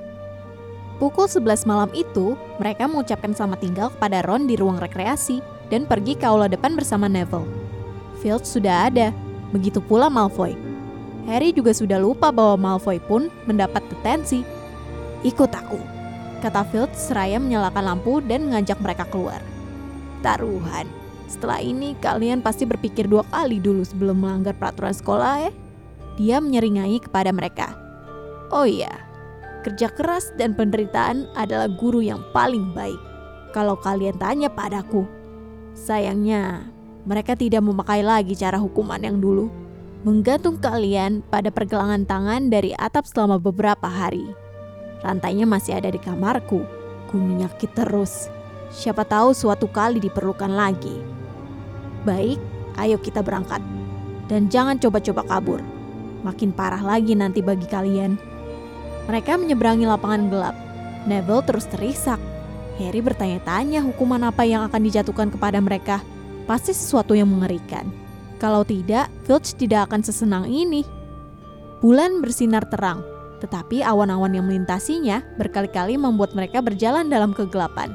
Pukul 0.98 1.30
11 1.30 1.70
malam 1.70 1.92
itu, 1.94 2.34
mereka 2.58 2.90
mengucapkan 2.90 3.32
selamat 3.32 3.60
tinggal 3.62 3.88
kepada 3.94 4.26
Ron 4.26 4.50
di 4.50 4.58
ruang 4.58 4.82
rekreasi 4.82 5.40
dan 5.70 5.86
pergi 5.86 6.18
ke 6.18 6.26
aula 6.26 6.50
depan 6.50 6.74
bersama 6.74 7.06
Neville. 7.06 7.46
Filch 8.18 8.50
sudah 8.50 8.90
ada, 8.90 9.14
begitu 9.54 9.78
pula 9.78 10.10
Malfoy. 10.10 10.67
Harry 11.28 11.52
juga 11.52 11.76
sudah 11.76 12.00
lupa 12.00 12.32
bahwa 12.32 12.56
Malfoy 12.56 13.04
pun 13.04 13.28
mendapat 13.44 13.84
detensi. 13.92 14.48
Ikut 15.28 15.52
aku, 15.52 15.76
kata 16.40 16.64
Filch 16.72 16.96
seraya 16.96 17.36
menyalakan 17.36 17.84
lampu 17.84 18.24
dan 18.24 18.48
mengajak 18.48 18.80
mereka 18.80 19.04
keluar. 19.12 19.44
Taruhan, 20.24 20.88
setelah 21.28 21.60
ini 21.60 22.00
kalian 22.00 22.40
pasti 22.40 22.64
berpikir 22.64 23.12
dua 23.12 23.28
kali 23.28 23.60
dulu 23.60 23.84
sebelum 23.84 24.24
melanggar 24.24 24.56
peraturan 24.56 24.96
sekolah 24.96 25.36
ya. 25.44 25.52
Dia 26.16 26.40
menyeringai 26.40 27.04
kepada 27.04 27.36
mereka. 27.36 27.76
Oh 28.56 28.64
iya, 28.64 28.96
kerja 29.68 29.92
keras 29.92 30.32
dan 30.40 30.56
penderitaan 30.56 31.28
adalah 31.36 31.68
guru 31.68 32.00
yang 32.00 32.24
paling 32.32 32.72
baik. 32.72 32.98
Kalau 33.52 33.76
kalian 33.76 34.16
tanya 34.16 34.48
padaku, 34.48 35.04
sayangnya 35.76 36.72
mereka 37.04 37.36
tidak 37.36 37.60
memakai 37.68 38.00
lagi 38.00 38.32
cara 38.32 38.56
hukuman 38.56 39.04
yang 39.04 39.20
dulu. 39.20 39.67
Menggantung 40.06 40.62
kalian 40.62 41.26
pada 41.26 41.50
pergelangan 41.50 42.06
tangan 42.06 42.54
dari 42.54 42.70
atap 42.78 43.10
selama 43.10 43.42
beberapa 43.42 43.90
hari. 43.90 44.30
Rantainya 45.02 45.50
masih 45.50 45.82
ada 45.82 45.90
di 45.90 45.98
kamarku. 45.98 46.62
Ku 47.10 47.16
menyakit 47.18 47.74
terus. 47.74 48.30
Siapa 48.70 49.02
tahu 49.10 49.34
suatu 49.34 49.66
kali 49.66 49.98
diperlukan 49.98 50.54
lagi. 50.54 51.02
Baik, 52.06 52.38
ayo 52.78 53.02
kita 53.02 53.26
berangkat. 53.26 53.58
Dan 54.30 54.54
jangan 54.54 54.78
coba-coba 54.78 55.26
kabur. 55.26 55.66
Makin 56.22 56.54
parah 56.54 56.84
lagi 56.86 57.18
nanti 57.18 57.42
bagi 57.42 57.66
kalian. 57.66 58.22
Mereka 59.10 59.34
menyeberangi 59.34 59.90
lapangan 59.90 60.30
gelap. 60.30 60.56
Neville 61.10 61.42
terus 61.42 61.66
terisak. 61.66 62.22
Harry 62.78 63.02
bertanya-tanya 63.02 63.82
hukuman 63.82 64.30
apa 64.30 64.46
yang 64.46 64.62
akan 64.62 64.82
dijatuhkan 64.86 65.34
kepada 65.34 65.58
mereka. 65.58 66.06
Pasti 66.46 66.70
sesuatu 66.76 67.18
yang 67.18 67.34
mengerikan. 67.34 68.07
Kalau 68.38 68.62
tidak, 68.62 69.10
Filch 69.26 69.58
tidak 69.58 69.90
akan 69.90 70.06
sesenang 70.06 70.46
ini. 70.46 70.86
Bulan 71.82 72.22
bersinar 72.22 72.66
terang, 72.70 73.02
tetapi 73.42 73.82
awan-awan 73.82 74.34
yang 74.34 74.46
melintasinya 74.46 75.26
berkali-kali 75.42 75.98
membuat 75.98 76.38
mereka 76.38 76.62
berjalan 76.62 77.10
dalam 77.10 77.34
kegelapan. 77.34 77.94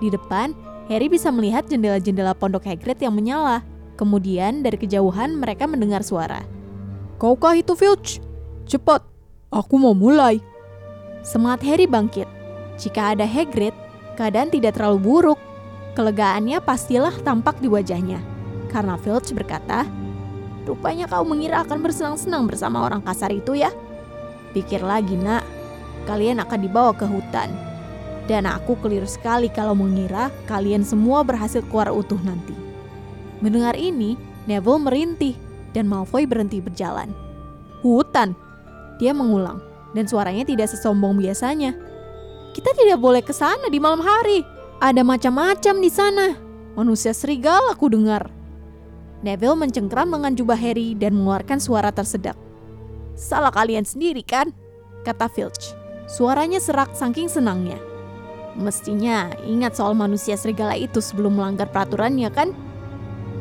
Di 0.00 0.08
depan, 0.08 0.56
Harry 0.88 1.08
bisa 1.08 1.32
melihat 1.32 1.64
jendela-jendela 1.68 2.36
pondok 2.36 2.68
Hagrid 2.68 3.00
yang 3.00 3.16
menyala. 3.16 3.64
Kemudian 3.94 4.60
dari 4.60 4.74
kejauhan 4.76 5.38
mereka 5.38 5.64
mendengar 5.70 6.02
suara. 6.02 6.42
Kaukah 7.16 7.56
itu 7.56 7.72
Filch? 7.78 8.18
Cepat, 8.68 9.00
aku 9.48 9.78
mau 9.78 9.94
mulai. 9.94 10.42
Semangat 11.24 11.64
Harry 11.64 11.88
bangkit. 11.88 12.28
Jika 12.76 13.14
ada 13.16 13.24
Hagrid, 13.24 13.72
keadaan 14.18 14.50
tidak 14.50 14.76
terlalu 14.76 14.98
buruk. 15.00 15.40
Kelegaannya 15.94 16.58
pastilah 16.58 17.14
tampak 17.22 17.62
di 17.62 17.70
wajahnya. 17.70 18.33
Karena 18.74 18.98
Filch 18.98 19.30
berkata, 19.30 19.86
Rupanya 20.64 21.04
kau 21.04 21.22
mengira 21.28 21.60
akan 21.62 21.84
bersenang-senang 21.84 22.48
bersama 22.48 22.82
orang 22.82 23.04
kasar 23.04 23.30
itu 23.30 23.52
ya? 23.54 23.70
Pikir 24.56 24.80
lagi 24.80 25.14
nak, 25.14 25.44
kalian 26.08 26.40
akan 26.40 26.58
dibawa 26.58 26.96
ke 26.96 27.04
hutan. 27.04 27.52
Dan 28.24 28.48
aku 28.48 28.80
keliru 28.80 29.04
sekali 29.04 29.52
kalau 29.52 29.76
mengira 29.76 30.32
kalian 30.48 30.80
semua 30.80 31.20
berhasil 31.20 31.60
keluar 31.68 31.92
utuh 31.92 32.16
nanti. 32.24 32.56
Mendengar 33.44 33.76
ini, 33.76 34.16
Neville 34.48 34.80
merintih 34.80 35.36
dan 35.76 35.84
Malfoy 35.84 36.24
berhenti 36.24 36.64
berjalan. 36.64 37.12
Hutan, 37.84 38.32
dia 38.96 39.12
mengulang, 39.12 39.60
dan 39.92 40.08
suaranya 40.08 40.48
tidak 40.48 40.72
sesombong 40.72 41.20
biasanya. 41.20 41.76
Kita 42.56 42.72
tidak 42.72 42.96
boleh 42.96 43.20
ke 43.20 43.36
sana 43.36 43.68
di 43.68 43.76
malam 43.76 44.00
hari. 44.00 44.40
Ada 44.80 45.04
macam-macam 45.04 45.74
di 45.84 45.90
sana. 45.92 46.26
Manusia 46.72 47.12
serigala 47.12 47.76
aku 47.76 47.92
dengar. 47.92 48.43
Neville 49.24 49.56
mencengkram 49.56 50.12
dengan 50.12 50.36
jubah 50.36 50.60
Harry 50.60 50.92
dan 50.92 51.16
mengeluarkan 51.16 51.56
suara 51.56 51.88
tersedak. 51.88 52.36
Salah 53.16 53.48
kalian 53.48 53.88
sendiri 53.88 54.20
kan? 54.20 54.52
Kata 55.00 55.32
Filch. 55.32 55.72
Suaranya 56.04 56.60
serak 56.60 56.92
saking 56.92 57.32
senangnya. 57.32 57.80
Mestinya 58.52 59.32
ingat 59.48 59.80
soal 59.80 59.96
manusia 59.96 60.36
serigala 60.36 60.76
itu 60.76 61.00
sebelum 61.00 61.40
melanggar 61.40 61.72
peraturannya 61.72 62.28
kan? 62.28 62.52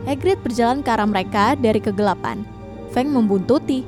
Hagrid 0.08 0.40
berjalan 0.40 0.80
ke 0.80 0.90
arah 0.90 1.04
mereka 1.04 1.60
dari 1.60 1.84
kegelapan. 1.84 2.48
Feng 2.96 3.12
membuntuti. 3.12 3.84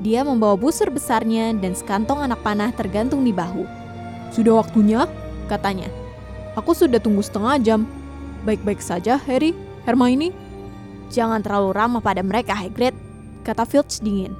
Dia 0.00 0.24
membawa 0.24 0.56
busur 0.56 0.88
besarnya 0.88 1.52
dan 1.52 1.76
sekantong 1.76 2.24
anak 2.24 2.40
panah 2.40 2.72
tergantung 2.72 3.24
di 3.28 3.32
bahu. 3.32 3.68
Sudah 4.32 4.64
waktunya, 4.64 5.04
katanya. 5.52 5.88
Aku 6.56 6.72
sudah 6.72 6.96
tunggu 6.96 7.20
setengah 7.20 7.60
jam. 7.60 7.80
Baik-baik 8.48 8.80
saja, 8.80 9.20
Harry, 9.28 9.52
Hermione. 9.84 10.45
Jangan 11.10 11.42
terlalu 11.42 11.70
ramah 11.74 12.02
pada 12.02 12.20
mereka, 12.22 12.54
Hagrid, 12.54 12.94
kata 13.46 13.62
Filch 13.62 14.02
dingin. 14.02 14.34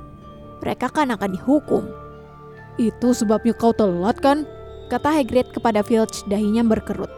Mereka 0.62 0.90
kan 0.90 1.14
akan 1.14 1.36
dihukum. 1.38 1.84
Itu 2.76 3.14
sebabnya 3.14 3.54
kau 3.54 3.70
telat 3.70 4.18
kan? 4.18 4.44
Kata 4.90 5.14
Hagrid 5.14 5.54
kepada 5.54 5.80
Filch 5.86 6.26
dahinya 6.26 6.66
berkerut. 6.66 7.10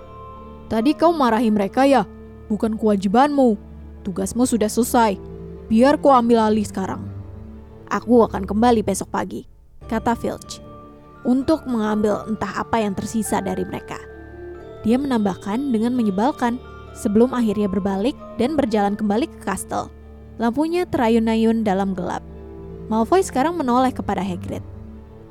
Tadi 0.69 0.93
kau 0.93 1.17
marahi 1.17 1.49
mereka 1.49 1.89
ya? 1.89 2.05
Bukan 2.53 2.77
kewajibanmu. 2.77 3.57
Tugasmu 4.05 4.45
sudah 4.45 4.69
selesai. 4.69 5.17
Biar 5.69 5.97
kau 6.01 6.13
ambil 6.13 6.45
alih 6.45 6.65
sekarang. 6.65 7.05
Aku 7.89 8.21
akan 8.21 8.45
kembali 8.45 8.85
besok 8.85 9.09
pagi, 9.09 9.49
kata 9.89 10.13
Filch. 10.13 10.61
Untuk 11.25 11.65
mengambil 11.65 12.25
entah 12.29 12.61
apa 12.61 12.85
yang 12.85 12.93
tersisa 12.93 13.41
dari 13.41 13.65
mereka. 13.65 13.97
Dia 14.85 15.01
menambahkan 15.01 15.73
dengan 15.73 15.97
menyebalkan 15.97 16.61
sebelum 16.95 17.35
akhirnya 17.35 17.67
berbalik 17.67 18.15
dan 18.37 18.55
berjalan 18.55 18.95
kembali 18.95 19.29
ke 19.29 19.39
kastel. 19.45 19.89
Lampunya 20.39 20.87
terayun-ayun 20.87 21.67
dalam 21.67 21.93
gelap. 21.93 22.23
Malfoy 22.89 23.21
sekarang 23.21 23.59
menoleh 23.59 23.93
kepada 23.93 24.23
Hagrid. 24.23 24.63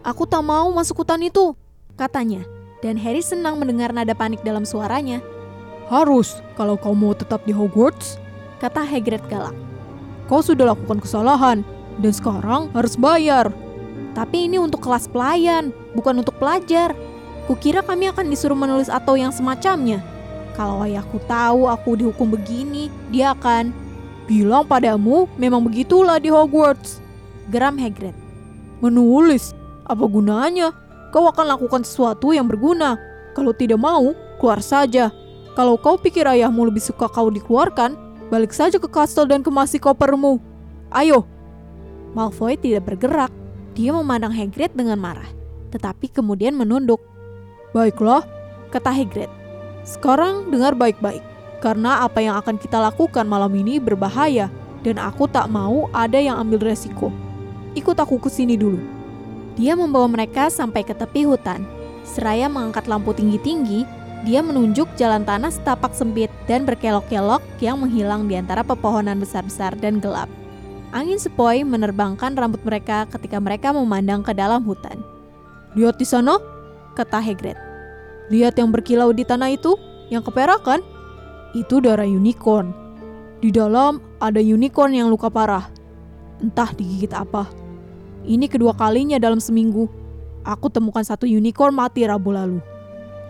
Aku 0.05 0.27
tak 0.29 0.43
mau 0.45 0.69
masuk 0.71 1.01
hutan 1.01 1.23
itu, 1.25 1.57
katanya. 1.97 2.45
Dan 2.85 2.93
Harry 3.01 3.25
senang 3.25 3.57
mendengar 3.57 3.89
nada 3.89 4.13
panik 4.13 4.45
dalam 4.45 4.61
suaranya. 4.61 5.23
Harus, 5.89 6.43
kalau 6.53 6.77
kau 6.77 6.93
mau 6.93 7.15
tetap 7.17 7.41
di 7.47 7.55
Hogwarts, 7.55 8.21
kata 8.61 8.85
Hagrid 8.85 9.23
galak. 9.31 9.55
Kau 10.29 10.43
sudah 10.43 10.75
lakukan 10.75 10.99
kesalahan, 11.01 11.63
dan 11.97 12.13
sekarang 12.13 12.69
harus 12.75 12.93
bayar. 12.99 13.49
Tapi 14.13 14.51
ini 14.51 14.61
untuk 14.61 14.85
kelas 14.85 15.09
pelayan, 15.09 15.73
bukan 15.97 16.21
untuk 16.21 16.37
pelajar. 16.37 16.93
Kukira 17.47 17.81
kami 17.81 18.11
akan 18.11 18.27
disuruh 18.27 18.57
menulis 18.57 18.91
atau 18.91 19.15
yang 19.15 19.31
semacamnya. 19.31 20.03
Kalau 20.57 20.81
ayahku 20.81 21.21
tahu 21.29 21.69
aku 21.69 22.01
dihukum 22.01 22.33
begini, 22.33 22.89
dia 23.13 23.37
akan 23.37 23.69
bilang 24.25 24.65
padamu 24.65 25.29
memang 25.37 25.61
begitulah 25.61 26.17
di 26.17 26.33
Hogwarts 26.33 26.97
geram 27.53 27.77
Hagrid. 27.77 28.17
Menulis? 28.81 29.53
Apa 29.87 30.03
gunanya? 30.09 30.73
Kau 31.15 31.29
akan 31.29 31.45
lakukan 31.47 31.81
sesuatu 31.85 32.35
yang 32.35 32.49
berguna. 32.49 32.99
Kalau 33.37 33.53
tidak 33.55 33.79
mau, 33.79 34.11
keluar 34.41 34.59
saja. 34.59 35.13
Kalau 35.53 35.79
kau 35.79 35.95
pikir 35.97 36.27
ayahmu 36.27 36.67
lebih 36.69 36.83
suka 36.83 37.05
kau 37.05 37.31
dikeluarkan, 37.31 37.95
balik 38.33 38.51
saja 38.51 38.81
ke 38.81 38.89
kastel 38.89 39.25
dan 39.25 39.41
kemasi 39.41 39.77
kopermu. 39.77 40.37
Ayo. 40.89 41.25
Malfoy 42.17 42.57
tidak 42.57 42.89
bergerak. 42.89 43.31
Dia 43.77 43.93
memandang 43.93 44.33
Hagrid 44.33 44.73
dengan 44.73 44.97
marah, 44.97 45.29
tetapi 45.69 46.09
kemudian 46.09 46.57
menunduk. 46.57 46.97
Baiklah, 47.77 48.25
kata 48.73 48.89
Hagrid. 48.89 49.36
Sekarang 49.87 50.51
dengar 50.51 50.75
baik-baik, 50.75 51.23
karena 51.63 52.03
apa 52.03 52.19
yang 52.19 52.35
akan 52.35 52.59
kita 52.59 52.75
lakukan 52.75 53.23
malam 53.23 53.55
ini 53.55 53.79
berbahaya, 53.79 54.51
dan 54.83 54.99
aku 54.99 55.31
tak 55.31 55.47
mau 55.47 55.87
ada 55.95 56.19
yang 56.19 56.35
ambil 56.43 56.59
resiko. 56.59 57.07
Ikut 57.71 57.95
aku 57.95 58.19
ke 58.19 58.27
sini 58.27 58.59
dulu. 58.59 58.83
Dia 59.55 59.79
membawa 59.79 60.11
mereka 60.11 60.51
sampai 60.51 60.83
ke 60.83 60.91
tepi 60.91 61.23
hutan. 61.23 61.63
Seraya 62.03 62.51
mengangkat 62.51 62.83
lampu 62.91 63.15
tinggi-tinggi, 63.15 63.87
Dia 64.25 64.41
menunjuk 64.41 64.89
jalan 64.97 65.21
tanah 65.21 65.53
setapak 65.53 65.93
sempit 65.93 66.33
dan 66.49 66.65
berkelok-kelok 66.65 67.43
yang 67.61 67.77
menghilang 67.77 68.25
di 68.25 68.33
antara 68.33 68.65
pepohonan 68.65 69.21
besar-besar 69.21 69.77
dan 69.77 70.01
gelap. 70.01 70.25
Angin 70.89 71.21
sepoi 71.21 71.61
menerbangkan 71.61 72.33
rambut 72.33 72.63
mereka 72.65 73.05
ketika 73.13 73.37
mereka 73.37 73.69
memandang 73.69 74.25
ke 74.25 74.33
dalam 74.33 74.65
hutan. 74.65 74.97
Lihat 75.77 76.01
di 76.01 76.07
sana, 76.07 76.41
kata 76.97 77.21
Hagrid. 77.21 77.66
Lihat 78.27 78.59
yang 78.59 78.71
berkilau 78.71 79.11
di 79.15 79.23
tanah 79.23 79.55
itu, 79.55 79.75
yang 80.11 80.23
keperakan. 80.23 80.83
Itu 81.55 81.79
darah 81.79 82.07
unicorn. 82.07 82.75
Di 83.39 83.53
dalam 83.53 84.03
ada 84.19 84.41
unicorn 84.43 84.93
yang 84.93 85.07
luka 85.07 85.31
parah. 85.31 85.69
Entah 86.43 86.69
digigit 86.75 87.13
apa. 87.15 87.47
Ini 88.27 88.51
kedua 88.51 88.75
kalinya 88.75 89.15
dalam 89.17 89.39
seminggu. 89.39 89.87
Aku 90.43 90.67
temukan 90.67 91.03
satu 91.03 91.23
unicorn 91.23 91.75
mati 91.75 92.03
Rabu 92.03 92.35
lalu 92.35 92.59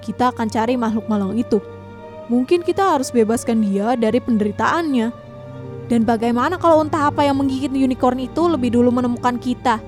kita 0.01 0.31
akan 0.31 0.47
cari 0.47 0.79
makhluk 0.79 1.05
malang 1.09 1.35
itu. 1.35 1.59
Mungkin 2.27 2.63
kita 2.63 2.95
harus 2.95 3.09
bebaskan 3.11 3.63
dia 3.63 3.95
dari 3.95 4.19
penderitaannya. 4.19 5.25
Dan 5.87 6.03
bagaimana 6.03 6.59
kalau 6.59 6.83
entah 6.83 7.07
apa 7.07 7.23
yang 7.23 7.39
menggigit 7.39 7.71
unicorn 7.71 8.19
itu 8.19 8.43
lebih 8.47 8.75
dulu 8.75 8.91
menemukan 8.91 9.39
kita? 9.39 9.79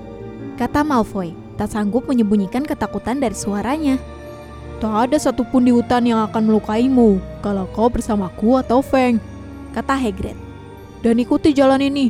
Kata 0.56 0.80
Malfoy, 0.80 1.36
tak 1.60 1.72
sanggup 1.72 2.08
menyembunyikan 2.08 2.64
ketakutan 2.64 3.20
dari 3.20 3.36
suaranya. 3.36 4.00
Tak 4.80 5.12
ada 5.12 5.20
satupun 5.20 5.68
di 5.68 5.76
hutan 5.76 6.08
yang 6.08 6.24
akan 6.24 6.48
melukaimu 6.48 7.20
kalau 7.44 7.68
kau 7.76 7.92
bersamaku 7.92 8.56
atau 8.56 8.80
Feng, 8.80 9.20
kata 9.76 9.92
Hagrid. 9.92 10.36
Dan 11.04 11.20
ikuti 11.20 11.52
jalan 11.52 11.84
ini. 11.84 12.08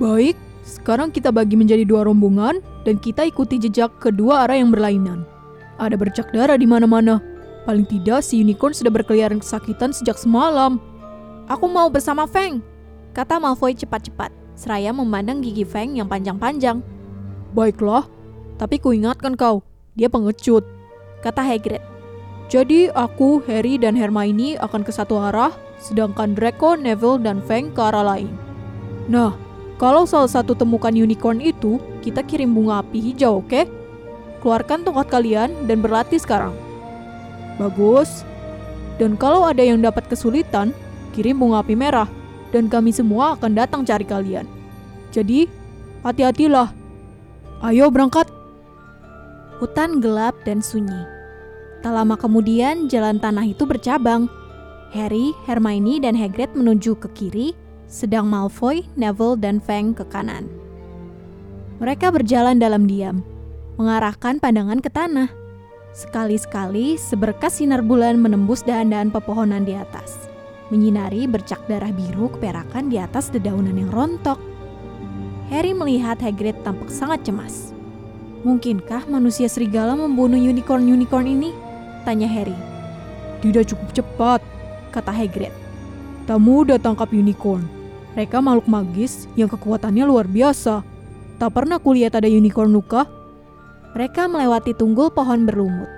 Baik, 0.00 0.40
sekarang 0.64 1.12
kita 1.12 1.28
bagi 1.28 1.60
menjadi 1.60 1.84
dua 1.84 2.08
rombongan 2.08 2.64
dan 2.88 2.96
kita 2.96 3.28
ikuti 3.28 3.60
jejak 3.60 4.00
kedua 4.00 4.48
arah 4.48 4.56
yang 4.56 4.72
berlainan. 4.72 5.28
Ada 5.76 6.00
bercak 6.00 6.32
darah 6.32 6.56
di 6.56 6.64
mana-mana. 6.64 7.20
Paling 7.68 7.84
tidak 7.84 8.24
si 8.24 8.40
unicorn 8.40 8.72
sudah 8.72 8.88
berkeliaran 8.88 9.44
kesakitan 9.44 9.92
sejak 9.92 10.16
semalam. 10.16 10.80
Aku 11.52 11.68
mau 11.68 11.92
bersama 11.92 12.24
Feng, 12.24 12.64
kata 13.12 13.36
Malfoy 13.36 13.76
cepat-cepat, 13.76 14.32
seraya 14.56 14.88
memandang 14.88 15.44
gigi 15.44 15.68
Feng 15.68 16.00
yang 16.00 16.08
panjang-panjang. 16.08 16.80
Baiklah, 17.52 18.08
tapi 18.56 18.80
kuingatkan 18.80 19.36
kau, 19.36 19.60
dia 19.96 20.08
pengecut, 20.08 20.64
kata 21.24 21.42
Hagrid. 21.42 21.82
Jadi 22.48 22.88
aku, 22.96 23.44
Harry, 23.44 23.76
dan 23.76 23.92
Hermione 23.92 24.56
akan 24.56 24.80
ke 24.80 24.88
satu 24.88 25.20
arah, 25.20 25.52
sedangkan 25.76 26.32
Draco, 26.32 26.80
Neville, 26.80 27.20
dan 27.20 27.44
Feng 27.44 27.68
ke 27.76 27.80
arah 27.84 28.16
lain. 28.16 28.32
Nah, 29.04 29.36
kalau 29.76 30.08
salah 30.08 30.32
satu 30.32 30.56
temukan 30.56 30.90
unicorn 30.90 31.44
itu, 31.44 31.76
kita 32.00 32.24
kirim 32.24 32.56
bunga 32.56 32.80
api 32.80 32.98
hijau, 32.98 33.44
oke? 33.44 33.52
Okay? 33.52 33.64
Keluarkan 34.40 34.80
tongkat 34.86 35.12
kalian 35.12 35.50
dan 35.68 35.84
berlatih 35.84 36.16
sekarang. 36.16 36.56
Bagus. 37.60 38.24
Dan 38.96 39.20
kalau 39.20 39.44
ada 39.44 39.60
yang 39.60 39.84
dapat 39.84 40.08
kesulitan, 40.08 40.72
kirim 41.12 41.36
bunga 41.36 41.60
api 41.60 41.76
merah 41.76 42.08
dan 42.48 42.72
kami 42.72 42.96
semua 42.96 43.36
akan 43.36 43.52
datang 43.52 43.84
cari 43.84 44.08
kalian. 44.08 44.48
Jadi, 45.12 45.50
hati-hatilah. 46.00 46.72
Ayo 47.60 47.92
berangkat. 47.92 48.37
Hutan 49.58 49.98
gelap 49.98 50.38
dan 50.46 50.62
sunyi. 50.62 51.02
Tak 51.82 51.90
lama 51.90 52.14
kemudian, 52.14 52.86
jalan 52.86 53.18
tanah 53.18 53.42
itu 53.42 53.66
bercabang. 53.66 54.30
Harry, 54.94 55.34
Hermione, 55.50 55.98
dan 55.98 56.14
Hagrid 56.14 56.54
menuju 56.54 56.94
ke 57.02 57.10
kiri, 57.10 57.58
sedang 57.90 58.30
Malfoy, 58.30 58.86
Neville, 58.94 59.34
dan 59.34 59.58
Fang 59.58 59.98
ke 59.98 60.06
kanan. 60.06 60.46
Mereka 61.82 62.14
berjalan 62.14 62.62
dalam 62.62 62.86
diam, 62.86 63.26
mengarahkan 63.82 64.38
pandangan 64.38 64.78
ke 64.78 64.90
tanah. 64.94 65.30
Sekali-sekali 65.90 66.94
seberkas 66.94 67.58
sinar 67.58 67.82
bulan 67.82 68.22
menembus 68.22 68.62
dahan-dahan 68.62 69.10
pepohonan 69.10 69.66
di 69.66 69.74
atas, 69.74 70.30
menyinari 70.70 71.26
bercak 71.26 71.58
darah 71.66 71.90
biru 71.90 72.30
keperakan 72.30 72.90
di 72.90 73.02
atas 73.02 73.30
dedaunan 73.34 73.74
yang 73.74 73.90
rontok. 73.90 74.38
Harry 75.50 75.74
melihat 75.74 76.22
Hagrid 76.22 76.62
tampak 76.62 76.92
sangat 76.94 77.26
cemas. 77.26 77.77
Mungkinkah 78.48 79.04
manusia 79.12 79.44
serigala 79.44 79.92
membunuh 79.92 80.40
unicorn-unicorn 80.40 81.28
ini? 81.28 81.52
Tanya 82.08 82.24
Harry. 82.24 82.56
Tidak 83.44 83.68
cukup 83.68 83.92
cepat, 83.92 84.40
kata 84.88 85.12
Hagrid. 85.12 85.52
Tak 86.24 86.40
mudah 86.40 86.80
tangkap 86.80 87.12
unicorn. 87.12 87.68
Mereka 88.16 88.40
makhluk 88.40 88.64
magis 88.64 89.28
yang 89.36 89.52
kekuatannya 89.52 90.08
luar 90.08 90.24
biasa. 90.24 90.80
Tak 91.36 91.50
pernah 91.52 91.76
kulihat 91.76 92.16
ada 92.16 92.26
unicorn 92.26 92.72
luka 92.72 93.04
mereka 93.98 94.28
melewati 94.28 94.76
tunggul 94.76 95.08
pohon 95.10 95.48
berlumut. 95.48 95.90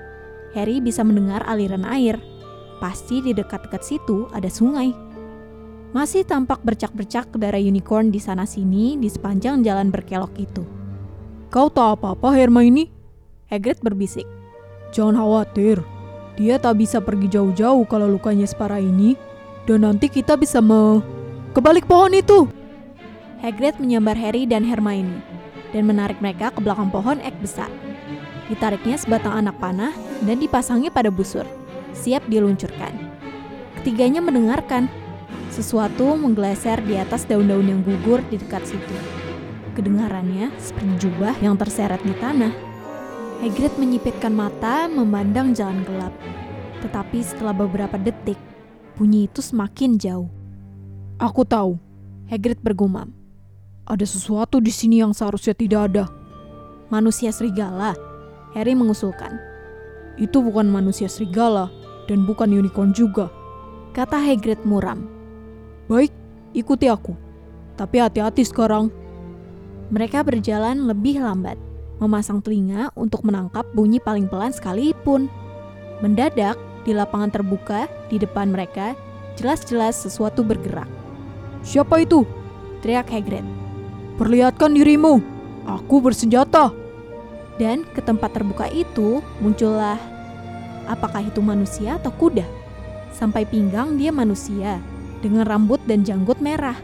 Harry 0.55 0.79
bisa 0.81 1.03
mendengar 1.03 1.43
aliran 1.47 1.85
air. 1.85 2.17
Pasti 2.79 3.21
di 3.21 3.35
dekat-dekat 3.37 3.83
situ 3.83 4.31
ada 4.33 4.49
sungai. 4.49 4.95
Masih 5.91 6.23
tampak 6.23 6.63
bercak-bercak 6.63 7.29
darah 7.35 7.61
unicorn 7.61 8.09
di 8.15 8.23
sana-sini 8.23 8.97
di 8.97 9.11
sepanjang 9.11 9.67
jalan 9.67 9.91
berkelok 9.91 10.33
itu. 10.39 10.80
Kau 11.51 11.67
tahu 11.67 11.99
apa-apa, 11.99 12.31
Hermione? 12.31 12.87
Hagrid 13.51 13.83
berbisik. 13.83 14.23
Jangan 14.95 15.19
khawatir, 15.19 15.83
dia 16.39 16.63
tak 16.63 16.79
bisa 16.79 17.03
pergi 17.03 17.27
jauh-jauh 17.27 17.83
kalau 17.91 18.07
lukanya 18.07 18.47
separah 18.47 18.79
ini. 18.79 19.19
Dan 19.67 19.83
nanti 19.83 20.07
kita 20.07 20.39
bisa 20.39 20.63
me... 20.63 21.03
Kebalik 21.51 21.91
pohon 21.91 22.15
itu! 22.15 22.47
Hagrid 23.43 23.83
menyambar 23.83 24.15
Harry 24.15 24.47
dan 24.47 24.63
Hermione 24.63 25.27
dan 25.75 25.91
menarik 25.91 26.23
mereka 26.23 26.55
ke 26.55 26.63
belakang 26.63 26.87
pohon 26.95 27.19
ek 27.19 27.35
besar. 27.43 27.71
Ditariknya 28.47 28.95
sebatang 28.99 29.35
anak 29.35 29.59
panah 29.59 29.91
dan 30.23 30.39
dipasangnya 30.39 30.95
pada 30.95 31.11
busur, 31.11 31.47
siap 31.95 32.23
diluncurkan. 32.31 32.95
Ketiganya 33.83 34.23
mendengarkan. 34.23 34.87
Sesuatu 35.51 36.15
menggeleser 36.15 36.79
di 36.87 36.95
atas 36.95 37.27
daun-daun 37.27 37.67
yang 37.67 37.83
gugur 37.83 38.23
di 38.31 38.39
dekat 38.39 38.63
situ. 38.71 39.20
Kedengarannya 39.81 40.53
seperti 40.61 41.09
jubah 41.09 41.40
yang 41.40 41.57
terseret 41.57 42.05
di 42.05 42.12
tanah. 42.21 42.53
Hagrid 43.40 43.81
menyipitkan 43.81 44.29
mata 44.29 44.85
memandang 44.93 45.57
jalan 45.57 45.81
gelap. 45.88 46.12
Tetapi 46.85 47.25
setelah 47.25 47.57
beberapa 47.57 47.97
detik, 47.97 48.37
bunyi 49.01 49.25
itu 49.25 49.40
semakin 49.40 49.97
jauh. 49.97 50.29
Aku 51.16 51.49
tahu, 51.49 51.81
Hagrid 52.29 52.61
bergumam. 52.61 53.09
Ada 53.88 54.05
sesuatu 54.05 54.61
di 54.61 54.69
sini 54.69 55.01
yang 55.01 55.16
seharusnya 55.16 55.57
tidak 55.57 55.88
ada. 55.88 56.12
Manusia 56.93 57.33
serigala, 57.33 57.97
Harry 58.53 58.77
mengusulkan. 58.77 59.40
Itu 60.21 60.45
bukan 60.45 60.69
manusia 60.69 61.09
serigala 61.09 61.73
dan 62.05 62.29
bukan 62.29 62.53
unicorn 62.53 62.93
juga, 62.93 63.33
kata 63.97 64.21
Hagrid 64.21 64.61
muram. 64.69 65.09
Baik, 65.88 66.12
ikuti 66.53 66.85
aku. 66.85 67.16
Tapi 67.81 67.97
hati-hati 67.97 68.45
sekarang. 68.45 69.00
Mereka 69.90 70.22
berjalan 70.22 70.87
lebih 70.87 71.18
lambat, 71.18 71.59
memasang 71.98 72.38
telinga 72.38 72.94
untuk 72.94 73.26
menangkap 73.26 73.66
bunyi 73.74 73.98
paling 73.98 74.31
pelan 74.31 74.55
sekalipun. 74.55 75.26
Mendadak, 75.98 76.55
di 76.87 76.94
lapangan 76.94 77.29
terbuka 77.29 77.90
di 78.07 78.16
depan 78.16 78.55
mereka, 78.55 78.94
jelas-jelas 79.35 79.98
sesuatu 79.98 80.46
bergerak. 80.46 80.88
Siapa 81.66 82.00
itu? 82.00 82.22
Teriak 82.81 83.11
Hagrid. 83.12 83.44
Perlihatkan 84.16 84.72
dirimu, 84.72 85.20
aku 85.66 86.00
bersenjata. 86.00 86.72
Dan 87.61 87.85
ke 87.92 88.00
tempat 88.00 88.33
terbuka 88.33 88.72
itu 88.72 89.20
muncullah 89.44 90.00
apakah 90.88 91.22
itu 91.22 91.38
manusia 91.44 92.00
atau 92.00 92.11
kuda? 92.11 92.46
Sampai 93.14 93.44
pinggang 93.44 94.00
dia 94.00 94.11
manusia 94.11 94.83
dengan 95.20 95.44
rambut 95.44 95.79
dan 95.85 96.03
janggut 96.03 96.42
merah. 96.42 96.79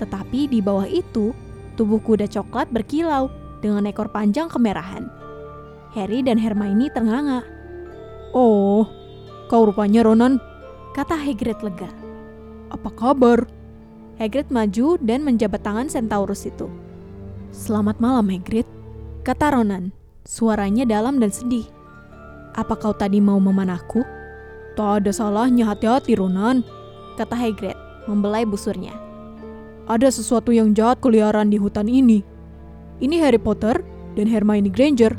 Tetapi 0.00 0.48
di 0.48 0.58
bawah 0.64 0.88
itu, 0.88 1.36
tubuh 1.74 1.98
kuda 2.02 2.26
coklat 2.30 2.70
berkilau 2.70 3.30
dengan 3.62 3.86
ekor 3.86 4.10
panjang 4.10 4.50
kemerahan. 4.50 5.06
Harry 5.94 6.26
dan 6.26 6.38
Hermione 6.38 6.90
ternganga. 6.90 7.46
Oh, 8.34 8.86
kau 9.46 9.70
rupanya 9.70 10.02
Ronan, 10.02 10.42
kata 10.92 11.14
Hagrid 11.14 11.62
lega. 11.62 11.86
Apa 12.74 12.90
kabar? 12.90 13.46
Hagrid 14.18 14.50
maju 14.50 14.98
dan 14.98 15.22
menjabat 15.22 15.62
tangan 15.62 15.86
Centaurus 15.86 16.46
itu. 16.46 16.66
Selamat 17.54 18.02
malam, 18.02 18.26
Hagrid, 18.26 18.66
kata 19.22 19.54
Ronan. 19.54 19.94
Suaranya 20.26 20.82
dalam 20.82 21.22
dan 21.22 21.30
sedih. 21.30 21.66
Apa 22.58 22.74
kau 22.74 22.94
tadi 22.94 23.22
mau 23.22 23.38
memanahku? 23.38 24.02
Tak 24.74 25.06
ada 25.06 25.14
salahnya 25.14 25.70
hati-hati, 25.70 26.18
Ronan, 26.18 26.66
kata 27.14 27.38
Hagrid, 27.38 27.78
membelai 28.10 28.42
busurnya. 28.42 29.03
Ada 29.84 30.08
sesuatu 30.08 30.48
yang 30.48 30.72
jahat 30.72 31.04
keliaran 31.04 31.52
di 31.52 31.60
hutan 31.60 31.92
ini. 31.92 32.24
Ini 33.04 33.20
Harry 33.20 33.36
Potter 33.36 33.84
dan 34.16 34.24
Hermione 34.24 34.72
Granger, 34.72 35.12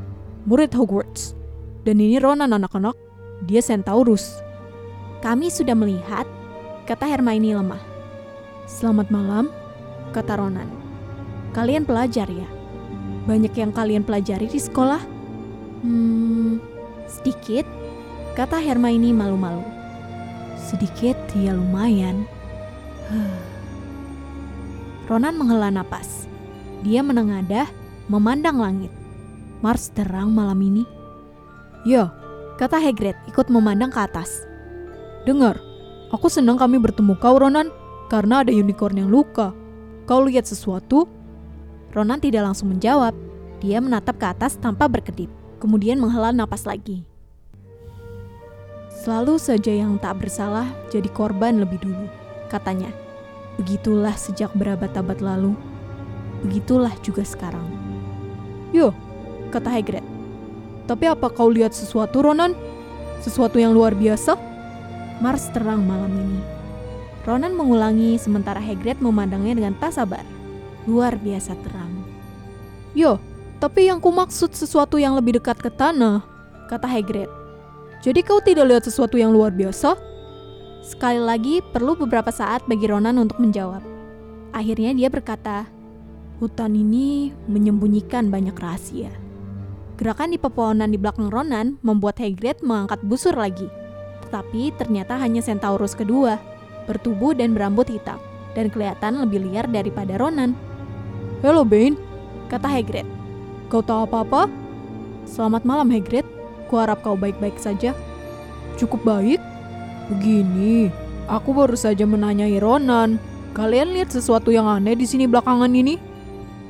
murid 0.50 0.74
Hogwarts. 0.74 1.38
Dan 1.86 2.02
ini 2.02 2.18
Ronan 2.18 2.50
anak-anak, 2.50 2.98
dia 3.46 3.62
Centaurus. 3.62 4.42
Kami 5.22 5.54
sudah 5.54 5.78
melihat, 5.78 6.26
kata 6.90 7.06
Hermione 7.06 7.62
lemah. 7.62 7.84
Selamat 8.66 9.14
malam, 9.14 9.54
kata 10.18 10.34
Ronan. 10.34 10.66
Kalian 11.54 11.86
pelajar 11.86 12.26
ya? 12.26 12.50
Banyak 13.30 13.54
yang 13.54 13.70
kalian 13.70 14.02
pelajari 14.02 14.50
di 14.50 14.58
sekolah? 14.58 15.02
Hmm, 15.86 16.58
sedikit. 17.06 17.70
kata 18.34 18.60
Hermione 18.60 19.14
malu-malu. 19.16 19.64
Sedikit 20.58 21.16
ya 21.38 21.54
lumayan. 21.54 22.26
Ronan 25.06 25.38
menghela 25.38 25.70
napas. 25.70 26.26
Dia 26.82 27.06
menengadah, 27.06 27.70
memandang 28.10 28.58
langit. 28.58 28.94
Mars 29.62 29.90
terang 29.94 30.34
malam 30.34 30.58
ini. 30.62 30.84
Ya, 31.86 32.10
Kata 32.56 32.80
Hagrid 32.80 33.20
ikut 33.28 33.52
memandang 33.52 33.92
ke 33.92 34.00
atas. 34.00 34.48
dengar. 35.28 35.60
Aku 36.14 36.30
senang 36.30 36.56
kami 36.56 36.78
bertemu 36.80 37.18
kau, 37.20 37.36
Ronan, 37.36 37.68
karena 38.08 38.46
ada 38.46 38.54
unicorn 38.54 38.96
yang 38.96 39.10
luka. 39.10 39.52
Kau 40.06 40.22
lihat 40.24 40.46
sesuatu? 40.48 41.10
Ronan 41.92 42.22
tidak 42.22 42.46
langsung 42.46 42.72
menjawab. 42.72 43.12
Dia 43.60 43.82
menatap 43.82 44.16
ke 44.22 44.26
atas 44.30 44.56
tanpa 44.56 44.86
berkedip, 44.88 45.28
kemudian 45.60 46.00
menghela 46.00 46.32
napas 46.32 46.64
lagi. 46.64 47.04
Selalu 49.04 49.36
saja 49.42 49.74
yang 49.74 50.00
tak 50.00 50.22
bersalah 50.24 50.70
jadi 50.94 51.10
korban 51.12 51.60
lebih 51.60 51.82
dulu, 51.82 52.08
katanya. 52.48 52.94
Begitulah 53.56 54.16
sejak 54.20 54.52
berabad-abad 54.52 55.24
lalu. 55.24 55.56
Begitulah 56.44 56.92
juga 57.00 57.24
sekarang. 57.24 57.66
Yo, 58.76 58.92
Kata 59.56 59.72
Hagrid. 59.72 60.04
tapi 60.86 61.08
apa 61.08 61.32
kau 61.32 61.48
lihat 61.48 61.72
sesuatu, 61.72 62.20
Ronan? 62.22 62.54
Sesuatu 63.24 63.58
yang 63.58 63.72
luar 63.72 63.96
biasa? 63.96 64.38
Mars 65.24 65.48
terang 65.56 65.82
malam 65.82 66.12
ini. 66.12 66.42
Ronan 67.24 67.56
mengulangi 67.58 68.20
sementara 68.20 68.60
Hagrid 68.60 69.00
memandangnya 69.00 69.58
dengan 69.58 69.74
tak 69.80 69.96
sabar. 69.96 70.22
Luar 70.86 71.18
biasa 71.18 71.58
terang. 71.64 71.90
Yo, 72.94 73.18
tapi 73.58 73.90
yang 73.90 74.04
ku 74.04 74.14
maksud 74.14 74.54
sesuatu 74.54 75.00
yang 75.02 75.18
lebih 75.18 75.40
dekat 75.42 75.58
ke 75.58 75.72
tanah. 75.72 76.22
Kata 76.70 76.86
Hagrid. 76.86 77.32
Jadi 78.06 78.20
kau 78.22 78.38
tidak 78.44 78.70
lihat 78.70 78.84
sesuatu 78.86 79.18
yang 79.18 79.34
luar 79.34 79.50
biasa? 79.50 79.98
Sekali 80.86 81.18
lagi 81.18 81.66
perlu 81.66 81.98
beberapa 81.98 82.30
saat 82.30 82.62
bagi 82.70 82.86
Ronan 82.86 83.18
untuk 83.18 83.42
menjawab. 83.42 83.82
Akhirnya 84.54 84.94
dia 84.94 85.10
berkata, 85.10 85.66
Hutan 86.38 86.78
ini 86.78 87.34
menyembunyikan 87.50 88.30
banyak 88.30 88.54
rahasia. 88.54 89.10
Gerakan 89.98 90.36
di 90.36 90.38
pepohonan 90.38 90.94
di 90.94 91.02
belakang 91.02 91.34
Ronan 91.34 91.82
membuat 91.82 92.22
Hagrid 92.22 92.62
mengangkat 92.62 93.02
busur 93.02 93.34
lagi. 93.34 93.66
Tetapi 94.30 94.78
ternyata 94.78 95.18
hanya 95.18 95.42
Centaurus 95.42 95.98
kedua, 95.98 96.38
bertubuh 96.86 97.34
dan 97.34 97.58
berambut 97.58 97.90
hitam, 97.90 98.22
dan 98.54 98.70
kelihatan 98.70 99.26
lebih 99.26 99.42
liar 99.42 99.66
daripada 99.66 100.22
Ronan, 100.22 100.54
Halo, 101.42 101.66
Bane. 101.66 101.98
kata 102.46 102.70
Hagrid. 102.70 103.10
Kau 103.74 103.82
tahu 103.82 104.06
apa-apa? 104.06 104.54
Selamat 105.26 105.66
malam 105.66 105.90
Hagrid, 105.90 106.30
kuharap 106.70 107.02
kau 107.02 107.18
baik-baik 107.18 107.58
saja. 107.58 107.98
Cukup 108.78 109.02
baik? 109.02 109.55
Begini, 110.06 110.94
aku 111.26 111.50
baru 111.50 111.74
saja 111.74 112.06
menanyai 112.06 112.62
Ronan. 112.62 113.18
Kalian 113.58 113.98
lihat 113.98 114.14
sesuatu 114.14 114.54
yang 114.54 114.70
aneh 114.70 114.94
di 114.94 115.10
sini 115.10 115.26
belakangan 115.26 115.74
ini? 115.74 115.98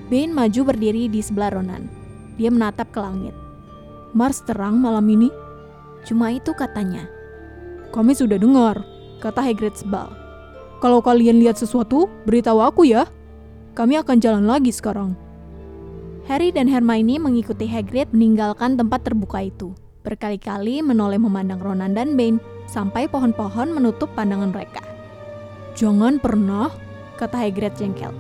Bane 0.08 0.32
maju 0.32 0.72
berdiri 0.72 1.12
di 1.12 1.20
sebelah 1.20 1.52
Ronan. 1.52 1.92
Dia 2.40 2.48
menatap 2.48 2.96
ke 2.96 3.00
langit. 3.04 3.36
Mars 4.16 4.40
terang 4.48 4.80
malam 4.80 5.04
ini. 5.12 5.28
Cuma 6.08 6.32
itu 6.32 6.56
katanya. 6.56 7.12
Kami 7.92 8.16
sudah 8.16 8.40
dengar, 8.40 8.88
Kata 9.20 9.44
Hagrid 9.44 9.76
sebal. 9.76 10.16
Kalau 10.80 11.04
kalian 11.04 11.42
lihat 11.44 11.60
sesuatu, 11.60 12.08
beritahu 12.24 12.64
aku 12.64 12.88
ya. 12.88 13.04
Kami 13.76 14.00
akan 14.00 14.16
jalan 14.24 14.48
lagi 14.48 14.72
sekarang. 14.72 15.12
Harry 16.24 16.56
dan 16.56 16.72
Hermione 16.72 17.20
mengikuti 17.20 17.68
Hagrid 17.68 18.16
meninggalkan 18.16 18.80
tempat 18.80 19.04
terbuka 19.04 19.44
itu. 19.44 19.76
Berkali-kali 20.08 20.80
menoleh 20.86 21.20
memandang 21.20 21.60
Ronan 21.60 21.92
dan 21.98 22.16
Bane 22.16 22.55
sampai 22.70 23.08
pohon-pohon 23.10 23.74
menutup 23.74 24.10
pandangan 24.14 24.52
mereka. 24.52 24.84
Jangan 25.76 26.24
pernah 26.24 26.72
Kata 27.16 27.40
Hagrid 27.40 27.80
jengkel. 27.80 28.12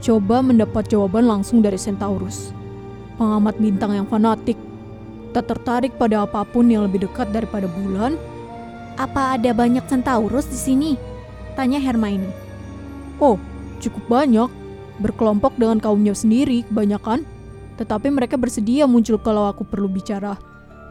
coba 0.00 0.40
mendapat 0.40 0.88
jawaban 0.88 1.28
langsung 1.28 1.60
dari 1.60 1.76
Centaurus. 1.76 2.56
Pengamat 3.20 3.60
bintang 3.60 3.92
yang 3.92 4.08
fanatik. 4.08 4.56
Tak 5.36 5.44
tertarik 5.44 5.92
pada 6.00 6.24
apa 6.24 6.40
pun 6.48 6.72
yang 6.72 6.88
lebih 6.88 7.04
dekat 7.04 7.28
daripada 7.36 7.68
bulan. 7.68 8.16
Apa 8.96 9.36
ada 9.36 9.52
banyak 9.52 9.84
Centaurus 9.84 10.48
di 10.48 10.56
sini? 10.56 10.90
Tanya 11.52 11.76
Hermione. 11.76 12.32
Oh, 13.20 13.36
cukup 13.84 14.08
banyak. 14.08 14.48
Berkelompok 15.04 15.52
dengan 15.60 15.76
kaumnya 15.84 16.16
sendiri 16.16 16.64
kebanyakan. 16.72 17.28
Tetapi 17.76 18.08
mereka 18.08 18.40
bersedia 18.40 18.88
muncul 18.88 19.20
kalau 19.20 19.52
aku 19.52 19.68
perlu 19.68 19.92
bicara. 19.92 20.40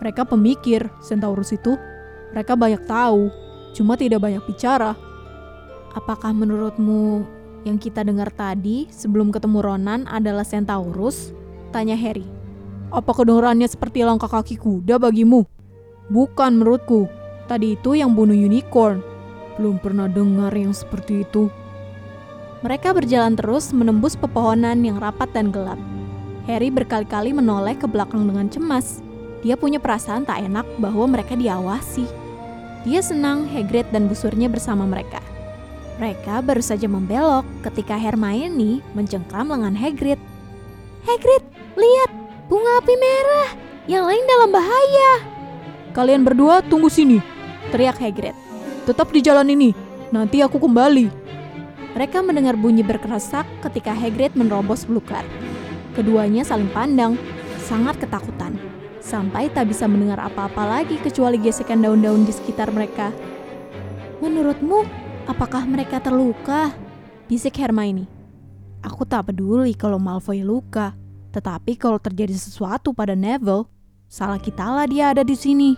Mereka 0.05 0.29
pemikir, 0.29 0.85
Centaurus 1.01 1.49
itu. 1.49 1.73
Mereka 2.33 2.53
banyak 2.53 2.85
tahu, 2.85 3.33
cuma 3.73 3.97
tidak 3.97 4.21
banyak 4.21 4.43
bicara. 4.45 4.93
Apakah 5.97 6.29
menurutmu 6.29 7.25
yang 7.65 7.81
kita 7.81 8.05
dengar 8.05 8.29
tadi 8.29 8.85
sebelum 8.93 9.33
ketemu 9.33 9.65
Ronan 9.65 10.05
adalah 10.05 10.45
Centaurus? 10.45 11.33
Tanya 11.73 11.97
Harry. 11.97 12.25
Apa 12.89 13.13
kedengarannya 13.13 13.69
seperti 13.69 14.01
langkah 14.01 14.29
kaki 14.29 14.57
kuda 14.57 14.97
bagimu? 14.97 15.45
Bukan 16.09 16.61
menurutku. 16.61 17.05
Tadi 17.45 17.77
itu 17.77 17.97
yang 17.97 18.13
bunuh 18.13 18.33
unicorn. 18.33 19.01
Belum 19.57 19.77
pernah 19.81 20.09
dengar 20.09 20.53
yang 20.53 20.73
seperti 20.73 21.25
itu. 21.25 21.49
Mereka 22.65 22.91
berjalan 22.91 23.37
terus 23.37 23.71
menembus 23.71 24.17
pepohonan 24.17 24.81
yang 24.81 24.97
rapat 24.97 25.29
dan 25.33 25.53
gelap. 25.53 25.77
Harry 26.49 26.73
berkali-kali 26.73 27.29
menoleh 27.29 27.77
ke 27.77 27.85
belakang 27.85 28.25
dengan 28.25 28.49
cemas. 28.49 29.05
Dia 29.45 29.55
punya 29.55 29.79
perasaan 29.79 30.25
tak 30.25 30.43
enak 30.43 30.65
bahwa 30.81 31.07
mereka 31.07 31.37
diawasi. 31.37 32.18
Dia 32.87 33.03
senang 33.03 33.43
Hagrid 33.51 33.91
dan 33.91 34.07
busurnya 34.07 34.47
bersama 34.47 34.87
mereka. 34.87 35.19
Mereka 35.99 36.39
baru 36.47 36.63
saja 36.63 36.87
membelok 36.87 37.43
ketika 37.67 37.99
Hermione 37.99 38.79
mencengkram 38.95 39.51
lengan 39.51 39.75
Hagrid. 39.75 40.15
Hagrid, 41.03 41.43
lihat! 41.75 42.11
Bunga 42.47 42.79
api 42.79 42.95
merah! 42.95 43.49
Yang 43.83 44.03
lain 44.07 44.23
dalam 44.31 44.49
bahaya! 44.55 45.11
Kalian 45.91 46.23
berdua 46.23 46.63
tunggu 46.63 46.87
sini. 46.87 47.19
Teriak 47.75 47.99
Hagrid. 47.99 48.33
Tetap 48.87 49.11
di 49.11 49.19
jalan 49.19 49.51
ini. 49.51 49.75
Nanti 50.15 50.39
aku 50.39 50.55
kembali. 50.55 51.11
Mereka 51.99 52.23
mendengar 52.23 52.55
bunyi 52.55 52.79
berkerasak 52.79 53.43
ketika 53.67 53.91
Hagrid 53.91 54.39
menerobos 54.39 54.87
belukar. 54.87 55.27
Keduanya 55.99 56.47
saling 56.47 56.71
pandang, 56.71 57.19
sangat 57.59 57.99
ketakutan, 57.99 58.55
sampai 59.09 59.49
tak 59.49 59.73
bisa 59.73 59.89
mendengar 59.89 60.21
apa-apa 60.21 60.69
lagi 60.69 61.01
kecuali 61.01 61.41
gesekan 61.41 61.81
daun-daun 61.81 62.29
di 62.29 62.29
sekitar 62.29 62.69
mereka. 62.69 63.09
Menurutmu, 64.21 64.85
apakah 65.25 65.65
mereka 65.65 65.97
terluka? 65.97 66.69
Bisik 67.25 67.57
Hermione. 67.57 68.05
Aku 68.85 69.09
tak 69.09 69.33
peduli 69.33 69.73
kalau 69.73 69.97
Malfoy 69.97 70.45
luka, 70.45 70.93
tetapi 71.33 71.73
kalau 71.73 71.97
terjadi 71.97 72.37
sesuatu 72.37 72.93
pada 72.93 73.17
Neville, 73.17 73.65
salah 74.05 74.37
kita 74.37 74.61
lah 74.61 74.85
dia 74.85 75.09
ada 75.09 75.25
di 75.25 75.33
sini. 75.33 75.73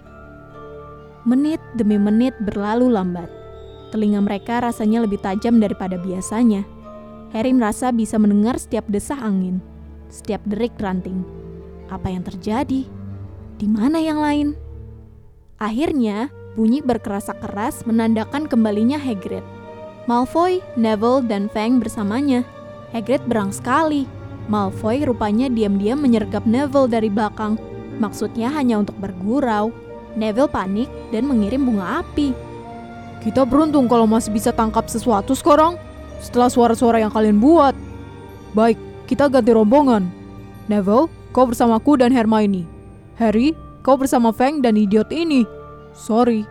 Menit 1.23 1.63
demi 1.79 1.95
menit 1.95 2.35
berlalu 2.43 2.91
lambat. 2.91 3.31
Telinga 3.95 4.19
mereka 4.19 4.59
rasanya 4.59 5.07
lebih 5.07 5.23
tajam 5.23 5.57
daripada 5.63 5.95
biasanya. 5.95 6.67
Harry 7.31 7.55
merasa 7.55 7.95
bisa 7.95 8.19
mendengar 8.19 8.59
setiap 8.59 8.83
desah 8.91 9.19
angin, 9.23 9.63
setiap 10.11 10.43
derik 10.43 10.75
ranting. 10.83 11.23
Apa 11.87 12.11
yang 12.11 12.23
terjadi? 12.27 13.00
Di 13.61 13.69
mana 13.69 14.01
yang 14.01 14.17
lain? 14.17 14.57
Akhirnya, 15.61 16.33
bunyi 16.57 16.81
berkerasak 16.81 17.45
keras 17.45 17.85
menandakan 17.85 18.49
kembalinya 18.49 18.97
Hagrid. 18.97 19.45
Malfoy, 20.09 20.65
Neville, 20.73 21.21
dan 21.29 21.45
Fang 21.45 21.77
bersamanya. 21.77 22.41
Hagrid 22.89 23.21
berang 23.29 23.53
sekali. 23.53 24.09
Malfoy 24.49 25.05
rupanya 25.05 25.45
diam-diam 25.45 26.01
menyergap 26.01 26.41
Neville 26.49 26.89
dari 26.89 27.13
belakang. 27.13 27.61
Maksudnya 28.01 28.49
hanya 28.49 28.81
untuk 28.81 28.97
bergurau. 28.97 29.69
Neville 30.17 30.49
panik 30.49 30.89
dan 31.13 31.29
mengirim 31.29 31.61
bunga 31.61 32.01
api. 32.01 32.33
Kita 33.21 33.45
beruntung 33.45 33.85
kalau 33.85 34.09
masih 34.09 34.33
bisa 34.33 34.49
tangkap 34.49 34.89
sesuatu 34.89 35.37
sekarang. 35.37 35.77
Setelah 36.17 36.49
suara-suara 36.49 36.97
yang 36.97 37.13
kalian 37.13 37.37
buat. 37.37 37.77
Baik, 38.57 38.81
kita 39.05 39.29
ganti 39.29 39.53
rombongan. 39.53 40.09
Neville, 40.65 41.13
kau 41.29 41.45
bersamaku 41.45 42.01
dan 42.01 42.09
Hermione. 42.09 42.80
Harry, 43.19 43.55
kau 43.81 43.97
bersama 43.99 44.31
Fang 44.31 44.61
dan 44.63 44.77
idiot 44.77 45.09
ini. 45.11 45.43
Sorry, 45.91 46.47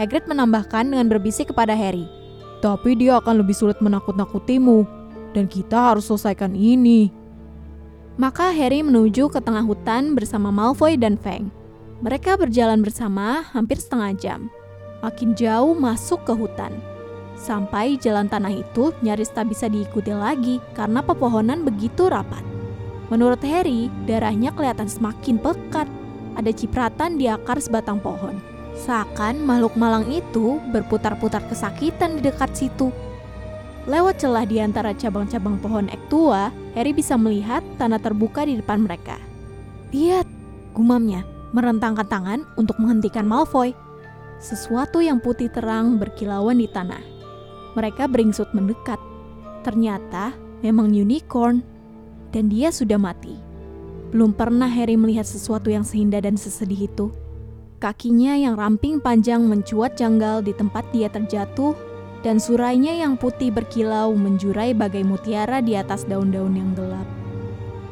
Hagrid 0.00 0.24
menambahkan 0.24 0.88
dengan 0.88 1.12
berbisik 1.12 1.52
kepada 1.52 1.76
Harry. 1.76 2.08
tapi 2.60 2.92
dia 2.92 3.16
akan 3.16 3.40
lebih 3.40 3.56
sulit 3.56 3.80
menakut-nakutimu. 3.80 4.84
Dan 5.32 5.48
kita 5.48 5.92
harus 5.92 6.12
selesaikan 6.12 6.52
ini. 6.52 7.08
Maka 8.20 8.52
Harry 8.52 8.84
menuju 8.84 9.32
ke 9.32 9.40
tengah 9.40 9.64
hutan 9.64 10.12
bersama 10.12 10.52
Malfoy 10.52 11.00
dan 11.00 11.16
Fang. 11.16 11.48
Mereka 12.04 12.36
berjalan 12.36 12.84
bersama 12.84 13.40
hampir 13.56 13.80
setengah 13.80 14.12
jam. 14.18 14.40
Makin 15.00 15.32
jauh 15.32 15.72
masuk 15.72 16.28
ke 16.28 16.36
hutan. 16.36 16.76
Sampai 17.40 17.96
jalan 17.96 18.28
tanah 18.28 18.52
itu 18.52 18.92
nyaris 19.00 19.32
tak 19.32 19.48
bisa 19.48 19.72
diikuti 19.72 20.12
lagi 20.12 20.60
karena 20.76 21.00
pepohonan 21.00 21.64
begitu 21.64 22.12
rapat. 22.12 22.44
Menurut 23.08 23.40
Harry, 23.48 23.88
darahnya 24.04 24.52
kelihatan 24.52 24.88
semakin 24.88 25.40
pekat. 25.40 25.88
Ada 26.38 26.54
cipratan 26.54 27.18
di 27.18 27.26
akar 27.26 27.58
sebatang 27.58 27.98
pohon. 27.98 28.38
Seakan 28.78 29.42
makhluk 29.44 29.74
malang 29.76 30.06
itu 30.08 30.62
berputar-putar 30.70 31.44
kesakitan 31.50 32.18
di 32.18 32.30
dekat 32.30 32.54
situ. 32.54 32.88
Lewat 33.88 34.20
celah 34.22 34.44
di 34.46 34.60
antara 34.62 34.92
cabang-cabang 34.94 35.58
pohon 35.58 35.88
ek 35.90 36.00
tua, 36.12 36.52
Harry 36.76 36.92
bisa 36.94 37.16
melihat 37.16 37.64
tanah 37.80 37.98
terbuka 37.98 38.44
di 38.44 38.60
depan 38.60 38.84
mereka. 38.84 39.18
Lihat, 39.90 40.28
gumamnya, 40.76 41.26
merentangkan 41.50 42.06
tangan 42.06 42.40
untuk 42.54 42.78
menghentikan 42.78 43.26
Malfoy. 43.26 43.74
Sesuatu 44.38 45.02
yang 45.02 45.18
putih 45.18 45.50
terang 45.52 45.98
berkilauan 45.98 46.62
di 46.62 46.70
tanah. 46.70 47.02
Mereka 47.76 48.08
beringsut 48.08 48.48
mendekat. 48.56 48.96
Ternyata 49.66 50.32
memang 50.64 50.88
unicorn, 50.88 51.60
dan 52.30 52.48
dia 52.48 52.70
sudah 52.70 52.96
mati. 52.96 53.49
Belum 54.10 54.34
pernah 54.34 54.66
Harry 54.66 54.98
melihat 54.98 55.22
sesuatu 55.22 55.70
yang 55.70 55.86
seindah 55.86 56.18
dan 56.18 56.34
sesedih 56.34 56.90
itu. 56.90 57.14
Kakinya 57.78 58.34
yang 58.36 58.58
ramping 58.58 58.98
panjang 58.98 59.40
mencuat 59.46 59.94
janggal 59.94 60.42
di 60.42 60.52
tempat 60.52 60.84
dia 60.92 61.08
terjatuh, 61.08 61.72
dan 62.20 62.36
surainya 62.36 62.92
yang 62.92 63.16
putih 63.16 63.48
berkilau 63.48 64.12
menjurai 64.12 64.76
bagai 64.76 65.00
mutiara 65.00 65.64
di 65.64 65.72
atas 65.72 66.04
daun-daun 66.04 66.52
yang 66.52 66.76
gelap. 66.76 67.08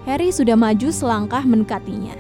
Harry 0.04 0.28
sudah 0.28 0.58
maju 0.58 0.92
selangkah 0.92 1.40
mendekatinya, 1.40 2.12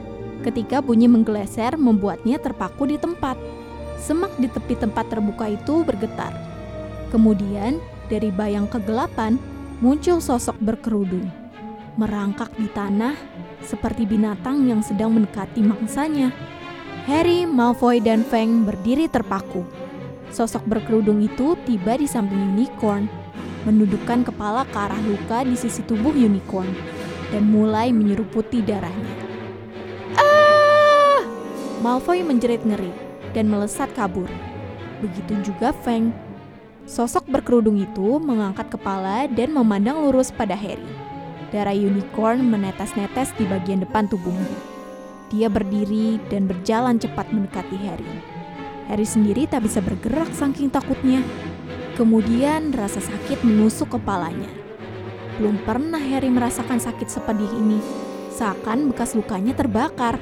ketika 0.46 0.80
bunyi 0.80 1.10
menggeleser 1.10 1.76
membuatnya 1.76 2.40
terpaku 2.40 2.88
di 2.88 2.96
tempat. 2.96 3.36
Semak 3.98 4.32
di 4.38 4.46
tepi 4.46 4.78
tempat 4.78 5.10
terbuka 5.10 5.50
itu 5.50 5.82
bergetar. 5.84 6.32
Kemudian, 7.10 7.82
dari 8.06 8.30
bayang 8.32 8.70
kegelapan, 8.70 9.36
muncul 9.82 10.22
sosok 10.22 10.56
berkerudung. 10.62 11.28
Merangkak 11.98 12.54
di 12.56 12.70
tanah, 12.70 13.12
seperti 13.62 14.06
binatang 14.06 14.66
yang 14.66 14.82
sedang 14.82 15.14
mendekati 15.14 15.62
mangsanya. 15.62 16.30
Harry, 17.08 17.48
Malfoy, 17.48 18.04
dan 18.04 18.20
Fang 18.20 18.68
berdiri 18.68 19.08
terpaku. 19.08 19.64
Sosok 20.28 20.68
berkerudung 20.68 21.24
itu 21.24 21.56
tiba 21.64 21.96
di 21.96 22.04
samping 22.04 22.52
unicorn, 22.52 23.08
menundukkan 23.64 24.28
kepala 24.28 24.68
ke 24.68 24.76
arah 24.76 25.00
luka 25.08 25.40
di 25.40 25.56
sisi 25.56 25.80
tubuh 25.88 26.12
unicorn, 26.12 26.68
dan 27.32 27.48
mulai 27.48 27.88
menyeruputi 27.96 28.60
darahnya. 28.60 29.14
Ah! 30.20 31.24
Malfoy 31.80 32.20
menjerit 32.20 32.60
ngeri 32.60 32.92
dan 33.32 33.48
melesat 33.48 33.88
kabur. 33.96 34.28
Begitu 35.00 35.54
juga 35.54 35.72
Fang. 35.72 36.12
Sosok 36.88 37.28
berkerudung 37.28 37.80
itu 37.80 38.20
mengangkat 38.20 38.72
kepala 38.72 39.28
dan 39.28 39.52
memandang 39.52 40.00
lurus 40.02 40.32
pada 40.32 40.56
Harry. 40.56 40.97
Darah 41.48 41.72
unicorn 41.72 42.44
menetes-netes 42.44 43.32
di 43.40 43.48
bagian 43.48 43.80
depan 43.80 44.04
tubuhnya. 44.04 44.52
Dia 45.32 45.48
berdiri 45.48 46.20
dan 46.28 46.44
berjalan 46.44 47.00
cepat 47.00 47.32
mendekati 47.32 47.76
Harry. 47.88 48.16
Harry 48.88 49.04
sendiri 49.08 49.48
tak 49.48 49.64
bisa 49.64 49.80
bergerak 49.80 50.28
saking 50.36 50.68
takutnya. 50.68 51.24
Kemudian 51.96 52.72
rasa 52.72 53.00
sakit 53.00 53.44
menusuk 53.44 53.96
kepalanya. 53.96 54.48
Belum 55.40 55.56
pernah 55.64 56.00
Harry 56.00 56.28
merasakan 56.28 56.80
sakit 56.80 57.08
sepedih 57.08 57.48
ini. 57.56 57.80
Seakan 58.32 58.92
bekas 58.92 59.16
lukanya 59.16 59.56
terbakar. 59.56 60.20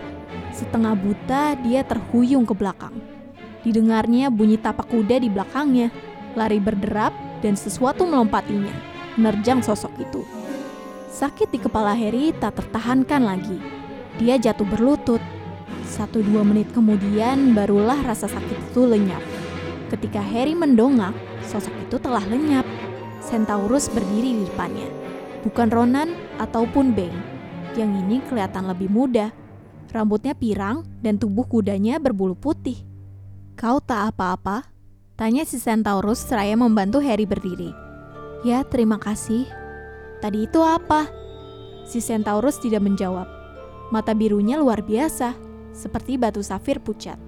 Setengah 0.55 0.95
buta 0.95 1.59
dia 1.63 1.83
terhuyung 1.83 2.47
ke 2.47 2.55
belakang. 2.55 2.95
Didengarnya 3.67 4.31
bunyi 4.31 4.63
tapak 4.63 4.87
kuda 4.91 5.19
di 5.19 5.27
belakangnya. 5.27 5.91
Lari 6.39 6.63
berderap 6.63 7.11
dan 7.43 7.59
sesuatu 7.59 8.07
melompatinya. 8.07 8.73
Menerjang 9.19 9.63
sosok 9.63 9.91
itu. 10.03 10.36
Sakit 11.17 11.49
di 11.49 11.57
kepala 11.57 11.97
Harry 11.97 12.37
tak 12.37 12.61
tertahankan 12.61 13.25
lagi 13.25 13.57
dia 14.17 14.41
jatuh 14.41 14.65
berlutut. 14.65 15.21
Satu 15.85 16.25
dua 16.25 16.41
menit 16.41 16.73
kemudian 16.73 17.53
barulah 17.53 18.01
rasa 18.01 18.27
sakit 18.27 18.73
itu 18.73 18.89
lenyap. 18.89 19.21
Ketika 19.93 20.19
Harry 20.19 20.57
mendongak, 20.57 21.13
sosok 21.47 21.73
itu 21.85 22.01
telah 22.01 22.25
lenyap. 22.25 22.65
Centaurus 23.21 23.93
berdiri 23.93 24.41
di 24.41 24.45
depannya. 24.49 24.89
Bukan 25.45 25.69
Ronan 25.69 26.17
ataupun 26.41 26.97
Bane. 26.97 27.21
Yang 27.77 27.91
ini 28.03 28.17
kelihatan 28.25 28.67
lebih 28.67 28.89
muda. 28.89 29.31
Rambutnya 29.93 30.33
pirang 30.33 30.83
dan 31.05 31.21
tubuh 31.21 31.45
kudanya 31.45 32.01
berbulu 32.01 32.35
putih. 32.35 32.81
Kau 33.55 33.79
tak 33.85 34.17
apa-apa? 34.17 34.65
Tanya 35.17 35.45
si 35.45 35.61
Centaurus 35.61 36.25
seraya 36.25 36.57
membantu 36.57 37.01
Harry 37.01 37.25
berdiri. 37.29 37.73
Ya, 38.45 38.65
terima 38.65 39.01
kasih. 39.01 39.66
Tadi 40.21 40.49
itu 40.49 40.61
apa? 40.65 41.07
Si 41.87 42.03
Centaurus 42.03 42.59
tidak 42.59 42.83
menjawab. 42.83 43.29
Mata 43.95 44.17
birunya 44.17 44.59
luar 44.59 44.83
biasa, 44.83 45.37
seperti 45.71 46.19
batu 46.19 46.43
safir 46.43 46.83
pucat. 46.83 47.21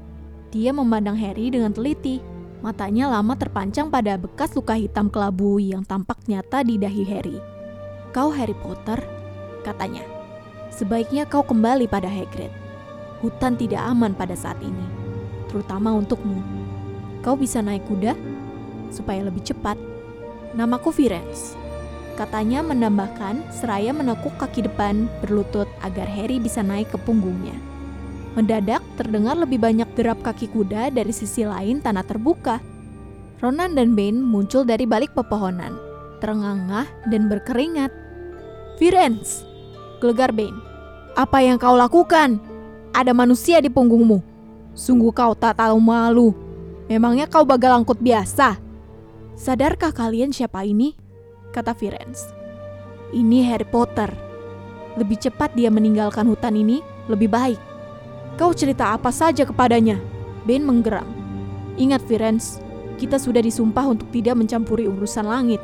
Dia 0.50 0.72
memandang 0.72 1.14
Harry 1.14 1.52
dengan 1.52 1.70
teliti. 1.70 2.18
Matanya 2.58 3.06
lama 3.06 3.38
terpancang 3.38 3.86
pada 3.86 4.18
bekas 4.18 4.50
luka 4.58 4.74
hitam 4.74 5.06
kelabu 5.06 5.62
yang 5.62 5.86
tampak 5.86 6.18
nyata 6.26 6.66
di 6.66 6.74
dahi 6.74 7.06
Harry. 7.06 7.38
Kau 8.10 8.34
Harry 8.34 8.56
Potter, 8.58 8.98
katanya. 9.62 10.02
Sebaiknya 10.74 11.22
kau 11.30 11.46
kembali 11.46 11.86
pada 11.86 12.10
Hagrid. 12.10 12.50
Hutan 13.22 13.54
tidak 13.54 13.82
aman 13.86 14.10
pada 14.14 14.34
saat 14.34 14.58
ini, 14.58 14.86
terutama 15.46 15.94
untukmu. 15.94 16.42
Kau 17.22 17.38
bisa 17.38 17.62
naik 17.62 17.86
kuda 17.86 18.18
supaya 18.90 19.22
lebih 19.22 19.42
cepat. 19.46 19.78
Namaku 20.54 20.90
Firenze. 20.90 21.67
Katanya 22.18 22.66
menambahkan 22.66 23.46
seraya 23.54 23.94
menekuk 23.94 24.34
kaki 24.42 24.66
depan 24.66 25.06
berlutut 25.22 25.70
agar 25.86 26.10
Harry 26.10 26.42
bisa 26.42 26.66
naik 26.66 26.90
ke 26.90 26.98
punggungnya. 26.98 27.54
Mendadak 28.34 28.82
terdengar 28.98 29.38
lebih 29.38 29.62
banyak 29.62 29.86
derap 29.94 30.18
kaki 30.26 30.50
kuda 30.50 30.90
dari 30.90 31.14
sisi 31.14 31.46
lain 31.46 31.78
tanah 31.78 32.02
terbuka. 32.02 32.58
Ronan 33.38 33.78
dan 33.78 33.94
Bane 33.94 34.18
muncul 34.18 34.66
dari 34.66 34.82
balik 34.82 35.14
pepohonan, 35.14 35.78
terengah-engah 36.18 36.90
dan 37.06 37.30
berkeringat. 37.30 37.94
Firenze, 38.82 39.46
gelegar 40.02 40.34
Bane. 40.34 40.58
Apa 41.14 41.38
yang 41.38 41.54
kau 41.54 41.78
lakukan? 41.78 42.42
Ada 42.98 43.14
manusia 43.14 43.62
di 43.62 43.70
punggungmu. 43.70 44.18
Sungguh 44.74 45.14
kau 45.14 45.38
tak 45.38 45.62
tahu 45.62 45.78
malu. 45.78 46.34
Memangnya 46.90 47.30
kau 47.30 47.46
bagal 47.46 47.78
angkut 47.78 48.02
biasa? 48.02 48.58
Sadarkah 49.38 49.94
kalian 49.94 50.34
siapa 50.34 50.66
ini? 50.66 50.98
Kata 51.52 51.72
Firenze. 51.72 52.30
Ini 53.12 53.44
Harry 53.48 53.64
Potter. 53.64 54.12
Lebih 55.00 55.16
cepat 55.16 55.54
dia 55.54 55.72
meninggalkan 55.72 56.28
hutan 56.28 56.58
ini, 56.58 56.84
lebih 57.08 57.30
baik. 57.32 57.60
Kau 58.36 58.52
cerita 58.52 58.92
apa 58.94 59.08
saja 59.08 59.42
kepadanya? 59.48 59.98
Ben 60.44 60.62
menggeram. 60.62 61.06
Ingat 61.78 62.04
Firenze, 62.04 62.60
kita 62.98 63.16
sudah 63.16 63.38
disumpah 63.38 63.86
untuk 63.86 64.10
tidak 64.10 64.34
mencampuri 64.34 64.90
urusan 64.90 65.26
langit. 65.26 65.62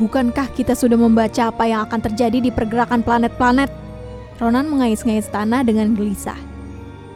Bukankah 0.00 0.48
kita 0.56 0.72
sudah 0.72 0.96
membaca 0.96 1.52
apa 1.52 1.68
yang 1.68 1.84
akan 1.84 2.00
terjadi 2.00 2.38
di 2.40 2.50
pergerakan 2.50 3.04
planet-planet? 3.04 3.68
Ronan 4.40 4.66
mengais-ngais 4.72 5.28
tanah 5.28 5.62
dengan 5.62 5.92
gelisah. 5.92 6.38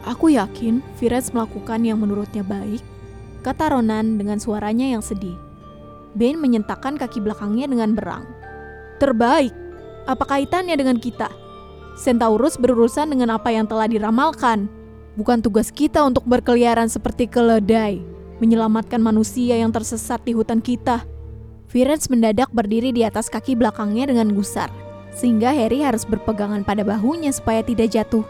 Aku 0.07 0.31
yakin 0.31 0.79
Firenze 0.95 1.33
melakukan 1.35 1.83
yang 1.83 1.99
menurutnya 1.99 2.45
baik, 2.45 2.79
kata 3.43 3.75
Ronan 3.75 4.15
dengan 4.15 4.39
suaranya 4.39 4.87
yang 4.87 5.03
sedih. 5.03 5.46
Bane 6.17 6.41
menyentakkan 6.41 6.97
kaki 6.97 7.21
belakangnya 7.21 7.69
dengan 7.69 7.93
berang. 7.93 8.25
Terbaik, 8.97 9.53
apa 10.09 10.25
kaitannya 10.25 10.73
dengan 10.73 10.97
kita? 10.97 11.29
Centaurus 11.93 12.57
berurusan 12.57 13.13
dengan 13.13 13.37
apa 13.37 13.53
yang 13.53 13.69
telah 13.69 13.85
diramalkan. 13.85 14.65
Bukan 15.13 15.45
tugas 15.45 15.69
kita 15.69 16.01
untuk 16.01 16.25
berkeliaran 16.25 16.89
seperti 16.89 17.29
keledai, 17.29 18.01
menyelamatkan 18.41 18.97
manusia 18.97 19.57
yang 19.57 19.69
tersesat 19.69 20.21
di 20.25 20.33
hutan 20.33 20.57
kita. 20.61 21.05
Firenze 21.69 22.09
mendadak 22.09 22.49
berdiri 22.49 22.89
di 22.89 23.05
atas 23.05 23.29
kaki 23.29 23.53
belakangnya 23.53 24.09
dengan 24.09 24.33
gusar, 24.33 24.73
sehingga 25.13 25.53
Harry 25.53 25.85
harus 25.85 26.05
berpegangan 26.05 26.65
pada 26.65 26.81
bahunya 26.81 27.29
supaya 27.29 27.61
tidak 27.61 27.93
jatuh. 27.93 28.25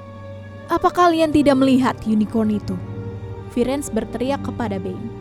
Apa 0.68 0.92
kalian 0.92 1.32
tidak 1.32 1.56
melihat 1.56 1.96
unicorn 2.04 2.52
itu? 2.52 2.76
Firenze 3.56 3.88
berteriak 3.92 4.44
kepada 4.44 4.76
Bane. 4.76 5.17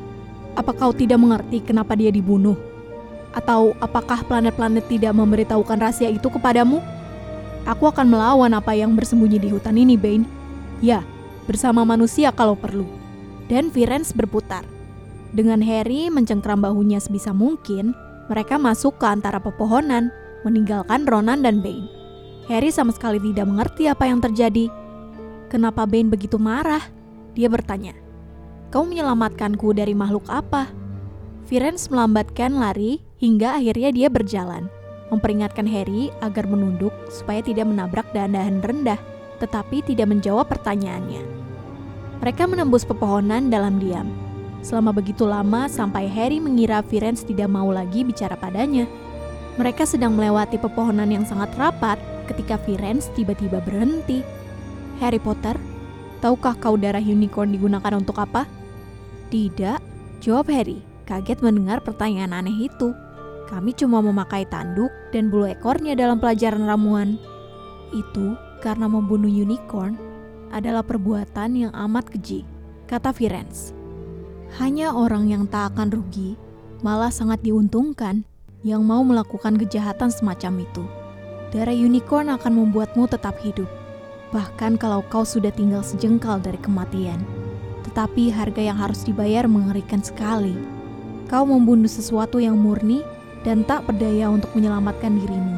Apa 0.57 0.73
kau 0.73 0.90
tidak 0.97 1.21
mengerti 1.21 1.61
kenapa 1.61 1.92
dia 1.92 2.09
dibunuh? 2.09 2.57
Atau 3.37 3.77
apakah 3.85 4.25
planet-planet 4.25 4.88
tidak 4.88 5.12
memberitahukan 5.12 5.77
rahasia 5.77 6.09
itu 6.09 6.33
kepadamu? 6.33 6.81
Aku 7.69 7.92
akan 7.92 8.09
melawan 8.09 8.57
apa 8.57 8.73
yang 8.73 8.97
bersembunyi 8.97 9.37
di 9.37 9.53
hutan 9.53 9.77
ini, 9.77 10.01
Bane. 10.01 10.25
Ya, 10.81 11.05
bersama 11.45 11.85
manusia 11.85 12.33
kalau 12.33 12.57
perlu. 12.57 12.88
Dan 13.53 13.69
Firenze 13.69 14.16
berputar. 14.16 14.64
Dengan 15.37 15.61
Harry 15.61 16.09
mencengkram 16.09 16.64
bahunya 16.64 16.97
sebisa 17.05 17.37
mungkin, 17.37 17.92
mereka 18.33 18.57
masuk 18.57 18.97
ke 18.97 19.05
antara 19.05 19.37
pepohonan, 19.37 20.09
meninggalkan 20.40 21.05
Ronan 21.05 21.45
dan 21.45 21.61
Bane. 21.61 21.92
Harry 22.49 22.73
sama 22.73 22.97
sekali 22.97 23.21
tidak 23.21 23.45
mengerti 23.45 23.90
apa 23.90 24.09
yang 24.09 24.25
terjadi. 24.25 24.73
Kenapa 25.53 25.85
Bane 25.85 26.09
begitu 26.09 26.40
marah? 26.40 26.83
Dia 27.37 27.53
bertanya. 27.53 28.06
Kau 28.77 28.85
menyelamatkanku 28.85 29.73
dari 29.73 29.97
makhluk 29.97 30.29
apa? 30.29 30.69
Firenze 31.49 31.89
melambatkan 31.89 32.61
lari 32.61 33.01
hingga 33.17 33.57
akhirnya 33.57 33.89
dia 33.89 34.09
berjalan, 34.12 34.69
memperingatkan 35.09 35.65
Harry 35.65 36.12
agar 36.21 36.45
menunduk 36.45 36.93
supaya 37.09 37.41
tidak 37.41 37.73
menabrak 37.73 38.05
dandahan 38.12 38.61
rendah, 38.61 39.01
tetapi 39.41 39.81
tidak 39.81 40.12
menjawab 40.12 40.45
pertanyaannya. 40.53 41.25
Mereka 42.21 42.45
menembus 42.45 42.85
pepohonan 42.85 43.49
dalam 43.49 43.81
diam. 43.81 44.12
Selama 44.61 44.93
begitu 44.93 45.25
lama 45.25 45.73
sampai 45.73 46.05
Harry 46.12 46.37
mengira 46.37 46.85
Firenze 46.85 47.25
tidak 47.25 47.49
mau 47.49 47.73
lagi 47.73 48.05
bicara 48.05 48.37
padanya. 48.37 48.85
Mereka 49.57 49.89
sedang 49.89 50.12
melewati 50.12 50.61
pepohonan 50.61 51.09
yang 51.09 51.25
sangat 51.25 51.49
rapat 51.57 51.97
ketika 52.29 52.61
Firenze 52.61 53.09
tiba-tiba 53.17 53.57
berhenti. 53.65 54.21
Harry 55.01 55.17
Potter, 55.17 55.57
tahukah 56.21 56.53
kau 56.61 56.77
darah 56.77 57.01
unicorn 57.01 57.57
digunakan 57.57 57.97
untuk 57.97 58.21
apa? 58.21 58.56
Tidak, 59.27 59.79
jawab 60.23 60.47
Harry, 60.55 60.79
kaget 61.07 61.43
mendengar 61.43 61.83
pertanyaan 61.83 62.35
aneh 62.35 62.71
itu. 62.71 62.95
Kami 63.47 63.75
cuma 63.75 64.03
memakai 64.03 64.47
tanduk 64.47 64.91
dan 65.15 65.31
bulu 65.31 65.47
ekornya 65.47 65.95
dalam 65.95 66.19
pelajaran 66.19 66.67
ramuan. 66.67 67.19
Itu 67.95 68.35
karena 68.59 68.91
membunuh 68.91 69.31
unicorn 69.31 69.95
adalah 70.51 70.83
perbuatan 70.83 71.55
yang 71.55 71.73
amat 71.75 72.11
keji, 72.11 72.43
kata 72.91 73.15
Firenze. 73.15 73.71
Hanya 74.59 74.95
orang 74.95 75.31
yang 75.31 75.47
tak 75.47 75.75
akan 75.75 75.91
rugi, 75.91 76.39
malah 76.83 77.11
sangat 77.11 77.43
diuntungkan 77.43 78.23
yang 78.67 78.83
mau 78.83 79.03
melakukan 79.07 79.59
kejahatan 79.59 80.11
semacam 80.11 80.67
itu. 80.67 80.85
Darah 81.55 81.75
unicorn 81.75 82.31
akan 82.35 82.53
membuatmu 82.67 83.07
tetap 83.07 83.39
hidup, 83.43 83.71
bahkan 84.35 84.75
kalau 84.75 85.07
kau 85.07 85.23
sudah 85.23 85.55
tinggal 85.55 85.87
sejengkal 85.87 86.43
dari 86.43 86.59
kematian. 86.59 87.46
Tetapi 87.97 88.29
harga 88.29 88.61
yang 88.61 88.77
harus 88.77 89.09
dibayar 89.09 89.49
mengerikan 89.49 90.05
sekali. 90.05 90.53
Kau 91.33 91.49
membunuh 91.49 91.89
sesuatu 91.89 92.37
yang 92.37 92.61
murni 92.61 93.01
dan 93.41 93.65
tak 93.65 93.89
berdaya 93.89 94.29
untuk 94.29 94.53
menyelamatkan 94.53 95.17
dirimu. 95.17 95.57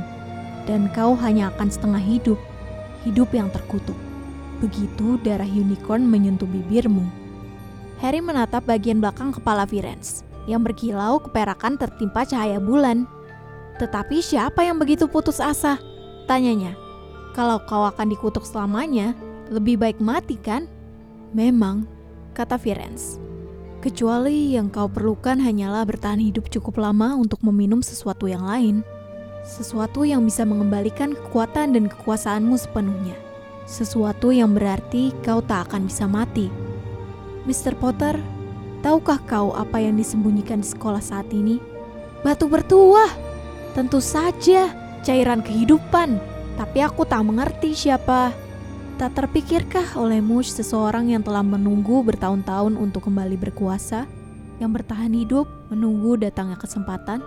Dan 0.63 0.87
kau 0.95 1.19
hanya 1.19 1.51
akan 1.51 1.67
setengah 1.67 1.99
hidup, 1.99 2.39
hidup 3.03 3.27
yang 3.35 3.51
terkutuk. 3.51 3.99
Begitu 4.63 5.19
darah 5.27 5.51
unicorn 5.51 6.07
menyentuh 6.07 6.47
bibirmu. 6.47 7.03
Harry 7.99 8.23
menatap 8.23 8.63
bagian 8.71 9.03
belakang 9.03 9.35
kepala 9.35 9.67
Firenze 9.67 10.23
yang 10.47 10.63
berkilau 10.63 11.19
keperakan 11.19 11.75
tertimpa 11.75 12.23
cahaya 12.23 12.63
bulan. 12.63 13.03
Tetapi 13.83 14.23
siapa 14.23 14.63
yang 14.63 14.79
begitu 14.79 15.11
putus 15.11 15.43
asa? 15.43 15.75
Tanyanya. 16.31 16.79
Kalau 17.35 17.59
kau 17.67 17.83
akan 17.83 18.15
dikutuk 18.15 18.47
selamanya, 18.47 19.11
lebih 19.51 19.75
baik 19.75 19.99
mati 19.99 20.39
kan? 20.39 20.71
Memang, 21.35 21.98
kata 22.35 22.57
Firenze. 22.61 23.21
Kecuali 23.79 24.59
yang 24.59 24.75
kau 24.75 24.91
perlukan 24.91 25.39
hanyalah 25.39 25.87
bertahan 25.87 26.19
hidup 26.19 26.51
cukup 26.51 26.83
lama 26.83 27.15
untuk 27.15 27.39
meminum 27.47 27.79
sesuatu 27.79 28.27
yang 28.27 28.43
lain. 28.43 28.83
Sesuatu 29.47 30.03
yang 30.03 30.27
bisa 30.27 30.43
mengembalikan 30.43 31.15
kekuatan 31.15 31.79
dan 31.79 31.87
kekuasaanmu 31.87 32.59
sepenuhnya. 32.59 33.15
Sesuatu 33.71 34.35
yang 34.35 34.51
berarti 34.57 35.15
kau 35.23 35.39
tak 35.39 35.71
akan 35.71 35.87
bisa 35.87 36.11
mati. 36.11 36.51
Mr. 37.47 37.79
Potter, 37.79 38.19
tahukah 38.83 39.23
kau 39.31 39.55
apa 39.55 39.79
yang 39.79 39.95
disembunyikan 39.95 40.59
di 40.61 40.69
sekolah 40.69 41.01
saat 41.01 41.31
ini? 41.31 41.63
Batu 42.27 42.51
bertuah. 42.51 43.15
Tentu 43.79 44.03
saja, 44.03 44.75
cairan 45.07 45.39
kehidupan. 45.39 46.19
Tapi 46.59 46.79
aku 46.83 47.07
tak 47.07 47.23
mengerti 47.23 47.79
siapa. 47.79 48.48
Tak 48.99 49.15
terpikirkah 49.15 49.95
olehmu 49.95 50.43
seseorang 50.43 51.15
yang 51.15 51.23
telah 51.23 51.47
menunggu 51.47 52.03
bertahun-tahun 52.03 52.75
untuk 52.75 53.07
kembali 53.07 53.39
berkuasa, 53.39 54.11
yang 54.59 54.75
bertahan 54.75 55.15
hidup 55.15 55.47
menunggu 55.71 56.19
datangnya 56.19 56.59
kesempatan? 56.59 57.23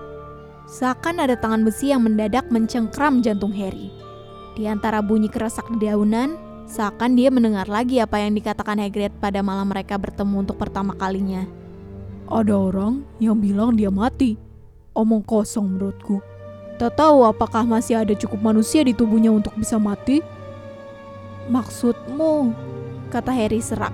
Seakan 0.67 1.23
ada 1.23 1.39
tangan 1.39 1.63
besi 1.63 1.95
yang 1.95 2.03
mendadak 2.03 2.51
mencengkram 2.51 3.23
jantung 3.23 3.55
Harry. 3.55 3.87
Di 4.59 4.67
antara 4.67 4.99
bunyi 4.99 5.31
kerasak 5.31 5.63
dedaunan, 5.71 6.35
seakan 6.67 7.15
dia 7.15 7.31
mendengar 7.31 7.71
lagi 7.71 8.03
apa 8.03 8.19
yang 8.19 8.35
dikatakan 8.35 8.75
Hagrid 8.75 9.15
pada 9.23 9.39
malam 9.39 9.71
mereka 9.71 9.95
bertemu 9.95 10.43
untuk 10.43 10.59
pertama 10.59 10.91
kalinya. 10.99 11.47
Ada 12.27 12.51
orang 12.51 13.07
yang 13.23 13.39
bilang 13.39 13.79
dia 13.79 13.87
mati. 13.87 14.35
Omong 14.91 15.23
kosong 15.23 15.71
menurutku. 15.71 16.19
Tak 16.75 16.99
tahu 16.99 17.23
apakah 17.23 17.63
masih 17.63 18.03
ada 18.03 18.11
cukup 18.11 18.43
manusia 18.43 18.83
di 18.83 18.91
tubuhnya 18.91 19.31
untuk 19.31 19.55
bisa 19.55 19.79
mati? 19.79 20.19
Maksudmu? 21.51 22.55
Kata 23.11 23.35
Harry 23.35 23.59
serak. 23.59 23.91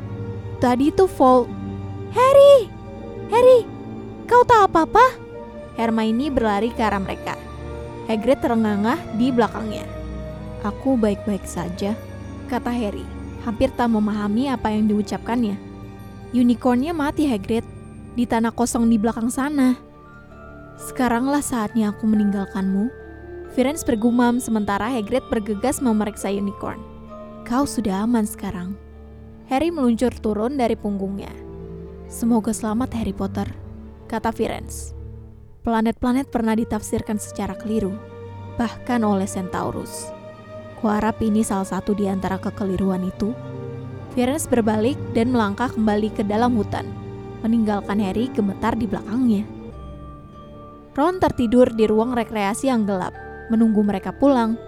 Tadi 0.61 0.93
itu 0.93 1.09
Vol... 1.09 1.49
Harry! 2.13 2.69
Harry! 3.33 3.65
Kau 4.29 4.45
tahu 4.45 4.69
apa-apa? 4.69 5.01
Hermione 5.73 6.29
berlari 6.29 6.69
ke 6.69 6.85
arah 6.85 7.01
mereka. 7.01 7.33
Hagrid 8.05 8.45
terengah-engah 8.45 8.97
di 9.17 9.33
belakangnya. 9.33 9.89
Aku 10.61 10.97
baik-baik 11.01 11.45
saja, 11.49 11.97
kata 12.49 12.69
Harry, 12.69 13.05
hampir 13.45 13.73
tak 13.73 13.89
memahami 13.89 14.49
apa 14.49 14.73
yang 14.73 14.89
diucapkannya. 14.89 15.57
Unicornnya 16.33 16.93
mati 16.93 17.25
Hagrid, 17.25 17.65
di 18.17 18.25
tanah 18.25 18.53
kosong 18.53 18.89
di 18.89 18.97
belakang 19.01 19.29
sana. 19.29 19.77
Sekaranglah 20.77 21.41
saatnya 21.41 21.93
aku 21.93 22.05
meninggalkanmu. 22.09 22.89
Firenze 23.53 23.85
bergumam 23.85 24.41
sementara 24.41 24.89
Hagrid 24.89 25.25
bergegas 25.29 25.81
memeriksa 25.81 26.29
unicorn. 26.29 26.96
Kau 27.47 27.63
sudah 27.63 28.03
aman 28.03 28.27
sekarang. 28.27 28.75
Harry 29.47 29.71
meluncur 29.71 30.11
turun 30.19 30.59
dari 30.59 30.75
punggungnya. 30.75 31.31
Semoga 32.11 32.51
selamat 32.51 32.91
Harry 32.99 33.15
Potter, 33.15 33.47
kata 34.11 34.35
Firenze. 34.35 34.91
Planet-planet 35.63 36.27
pernah 36.27 36.59
ditafsirkan 36.59 37.15
secara 37.15 37.55
keliru, 37.55 37.95
bahkan 38.59 38.99
oleh 39.07 39.23
Centaurus. 39.23 40.11
Kuharap 40.83 41.23
ini 41.23 41.39
salah 41.39 41.63
satu 41.63 41.95
di 41.95 42.11
antara 42.11 42.35
kekeliruan 42.35 43.07
itu. 43.07 43.31
Firenze 44.11 44.51
berbalik 44.51 44.99
dan 45.15 45.31
melangkah 45.31 45.71
kembali 45.71 46.11
ke 46.19 46.27
dalam 46.27 46.51
hutan, 46.59 46.83
meninggalkan 47.47 48.03
Harry 48.03 48.27
gemetar 48.27 48.75
di 48.75 48.91
belakangnya. 48.91 49.47
Ron 50.99 51.23
tertidur 51.23 51.71
di 51.71 51.87
ruang 51.87 52.11
rekreasi 52.11 52.67
yang 52.67 52.83
gelap, 52.83 53.15
menunggu 53.47 53.79
mereka 53.87 54.11
pulang. 54.11 54.59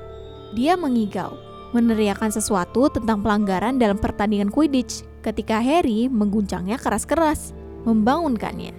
Dia 0.56 0.80
mengigau, 0.80 1.49
meneriakan 1.76 2.34
sesuatu 2.34 2.90
tentang 2.90 3.22
pelanggaran 3.22 3.78
dalam 3.78 4.02
pertandingan 4.02 4.50
Quidditch 4.50 5.06
ketika 5.22 5.62
Harry 5.62 6.10
mengguncangnya 6.10 6.80
keras-keras, 6.82 7.54
membangunkannya. 7.86 8.74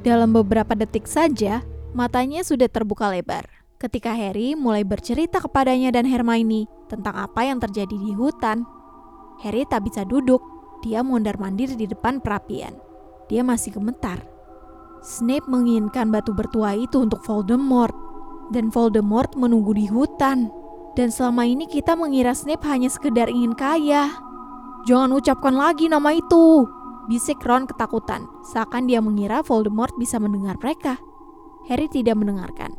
Dalam 0.00 0.32
beberapa 0.32 0.72
detik 0.72 1.04
saja, 1.04 1.60
matanya 1.92 2.40
sudah 2.46 2.70
terbuka 2.70 3.10
lebar 3.10 3.60
ketika 3.80 4.12
Harry 4.12 4.52
mulai 4.52 4.84
bercerita 4.84 5.40
kepadanya 5.40 5.88
dan 5.88 6.04
Hermione 6.04 6.68
tentang 6.92 7.16
apa 7.16 7.48
yang 7.48 7.56
terjadi 7.58 7.96
di 7.96 8.12
hutan. 8.12 8.68
Harry 9.40 9.64
tak 9.64 9.88
bisa 9.88 10.04
duduk, 10.04 10.44
dia 10.84 11.00
mondar-mandir 11.00 11.72
di 11.72 11.88
depan 11.88 12.20
perapian. 12.20 12.76
Dia 13.32 13.40
masih 13.40 13.80
gemetar. 13.80 14.20
Snape 15.00 15.48
menginginkan 15.48 16.12
batu 16.12 16.36
bertua 16.36 16.76
itu 16.76 17.00
untuk 17.00 17.24
Voldemort, 17.24 17.96
dan 18.52 18.68
Voldemort 18.68 19.32
menunggu 19.32 19.72
di 19.72 19.88
hutan. 19.88 20.52
Dan 20.98 21.14
selama 21.14 21.46
ini 21.46 21.70
kita 21.70 21.94
mengira 21.94 22.34
Snape 22.34 22.66
hanya 22.66 22.90
sekedar 22.90 23.30
ingin 23.30 23.54
kaya. 23.54 24.10
Jangan 24.88 25.12
ucapkan 25.14 25.54
lagi 25.54 25.86
nama 25.86 26.10
itu, 26.16 26.66
bisik 27.06 27.44
Ron 27.44 27.68
ketakutan, 27.68 28.26
seakan 28.42 28.88
dia 28.88 28.98
mengira 29.04 29.44
Voldemort 29.44 29.92
bisa 30.00 30.16
mendengar 30.16 30.56
mereka. 30.56 30.96
Harry 31.68 31.86
tidak 31.86 32.16
mendengarkan. 32.16 32.74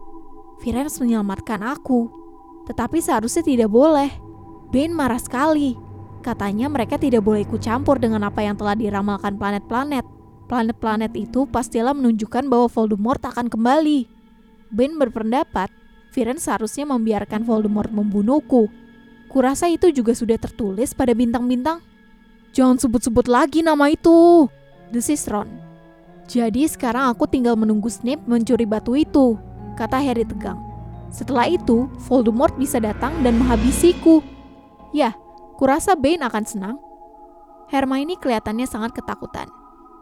Firenze 0.60 1.00
menyelamatkan 1.02 1.62
aku, 1.62 2.10
tetapi 2.65 3.00
seharusnya 3.00 3.45
tidak 3.45 3.69
boleh. 3.69 4.10
Ben 4.71 4.93
marah 4.93 5.21
sekali. 5.21 5.78
Katanya 6.21 6.69
mereka 6.69 7.02
tidak 7.02 7.26
boleh 7.26 7.41
ikut 7.41 7.62
campur 7.62 7.97
dengan 7.97 8.30
apa 8.30 8.45
yang 8.45 8.54
telah 8.54 8.78
diramalkan 8.78 9.41
planet-planet. 9.41 10.06
Planet-planet 10.45 11.17
itu 11.17 11.50
pastilah 11.50 11.97
menunjukkan 11.97 12.45
bahwa 12.45 12.69
Voldemort 12.69 13.21
akan 13.26 13.50
kembali. 13.50 14.06
Ben 14.69 14.95
berpendapat 15.02 15.81
Firenze 16.12 16.52
seharusnya 16.52 16.84
membiarkan 16.84 17.47
Voldemort 17.47 17.88
membunuhku. 17.88 18.67
Kurasa 19.32 19.71
itu 19.71 19.88
juga 19.95 20.12
sudah 20.12 20.36
tertulis 20.36 20.91
pada 20.91 21.15
bintang-bintang. 21.15 21.80
Jangan 22.52 22.76
sebut-sebut 22.76 23.31
lagi 23.31 23.63
nama 23.63 23.88
itu, 23.88 24.52
desis 24.92 25.23
Ron. 25.31 25.48
Jadi 26.27 26.67
sekarang 26.67 27.08
aku 27.08 27.23
tinggal 27.31 27.56
menunggu 27.56 27.88
Snape 27.88 28.27
mencuri 28.27 28.67
batu 28.67 28.92
itu, 29.00 29.40
kata 29.79 30.04
Harry 30.04 30.27
tegang. 30.27 30.60
Setelah 31.12 31.48
itu, 31.48 31.88
Voldemort 32.08 32.56
bisa 32.60 32.83
datang 32.83 33.15
dan 33.23 33.40
menghabisiku. 33.40 34.19
Ya, 34.92 35.15
kurasa 35.56 35.96
Bane 35.96 36.27
akan 36.27 36.44
senang. 36.44 36.75
Hermione 37.71 38.19
kelihatannya 38.19 38.67
sangat 38.67 39.00
ketakutan. 39.00 39.48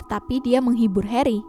Tetapi 0.02 0.42
dia 0.42 0.58
menghibur 0.58 1.06
Harry. 1.06 1.46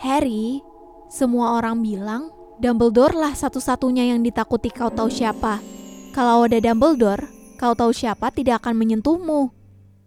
Harry, 0.00 0.64
semua 1.12 1.60
orang 1.60 1.84
bilang 1.84 2.32
Dumbledore 2.58 3.14
lah 3.14 3.38
satu-satunya 3.38 4.10
yang 4.10 4.26
ditakuti 4.26 4.74
kau 4.74 4.90
tahu 4.90 5.06
siapa. 5.06 5.62
Kalau 6.10 6.42
ada 6.42 6.58
Dumbledore, 6.58 7.30
kau 7.54 7.70
tahu 7.78 7.94
siapa 7.94 8.34
tidak 8.34 8.66
akan 8.66 8.74
menyentuhmu. 8.74 9.54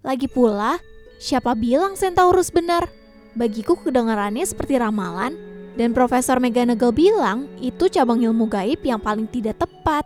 Lagi 0.04 0.28
pula, 0.28 0.76
siapa 1.16 1.56
bilang 1.56 1.96
Centaurus 1.96 2.52
benar? 2.52 2.92
Bagiku 3.40 3.80
kedengarannya 3.80 4.44
seperti 4.44 4.76
ramalan, 4.76 5.32
dan 5.80 5.96
Profesor 5.96 6.44
McGonagall 6.44 6.92
bilang 6.92 7.48
itu 7.64 7.88
cabang 7.88 8.20
ilmu 8.20 8.52
gaib 8.52 8.84
yang 8.84 9.00
paling 9.00 9.32
tidak 9.32 9.64
tepat. 9.64 10.04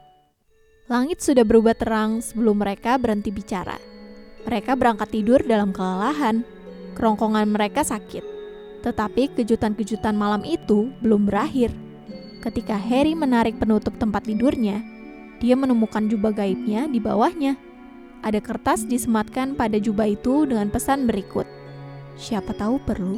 Langit 0.85 1.25
sudah 1.25 1.41
berubah 1.41 1.73
terang 1.73 2.21
sebelum 2.21 2.61
mereka 2.61 3.01
berhenti 3.01 3.33
bicara. 3.33 3.81
Mereka 4.45 4.77
berangkat 4.77 5.09
tidur 5.09 5.41
dalam 5.41 5.73
kelelahan. 5.73 6.45
Kerongkongan 6.93 7.49
mereka 7.49 7.81
sakit. 7.81 8.21
Tetapi 8.85 9.33
kejutan-kejutan 9.33 10.13
malam 10.13 10.45
itu 10.45 10.93
belum 11.01 11.25
berakhir. 11.25 11.84
Ketika 12.45 12.77
Harry 12.77 13.17
menarik 13.17 13.57
penutup 13.57 13.97
tempat 13.97 14.29
tidurnya, 14.29 14.85
dia 15.41 15.57
menemukan 15.57 16.05
jubah 16.05 16.29
gaibnya 16.29 16.85
di 16.85 17.01
bawahnya. 17.01 17.57
Ada 18.21 18.37
kertas 18.37 18.85
disematkan 18.85 19.57
pada 19.57 19.81
jubah 19.81 20.05
itu 20.05 20.45
dengan 20.45 20.69
pesan 20.69 21.09
berikut. 21.09 21.49
Siapa 22.21 22.53
tahu 22.53 22.77
perlu 22.85 23.17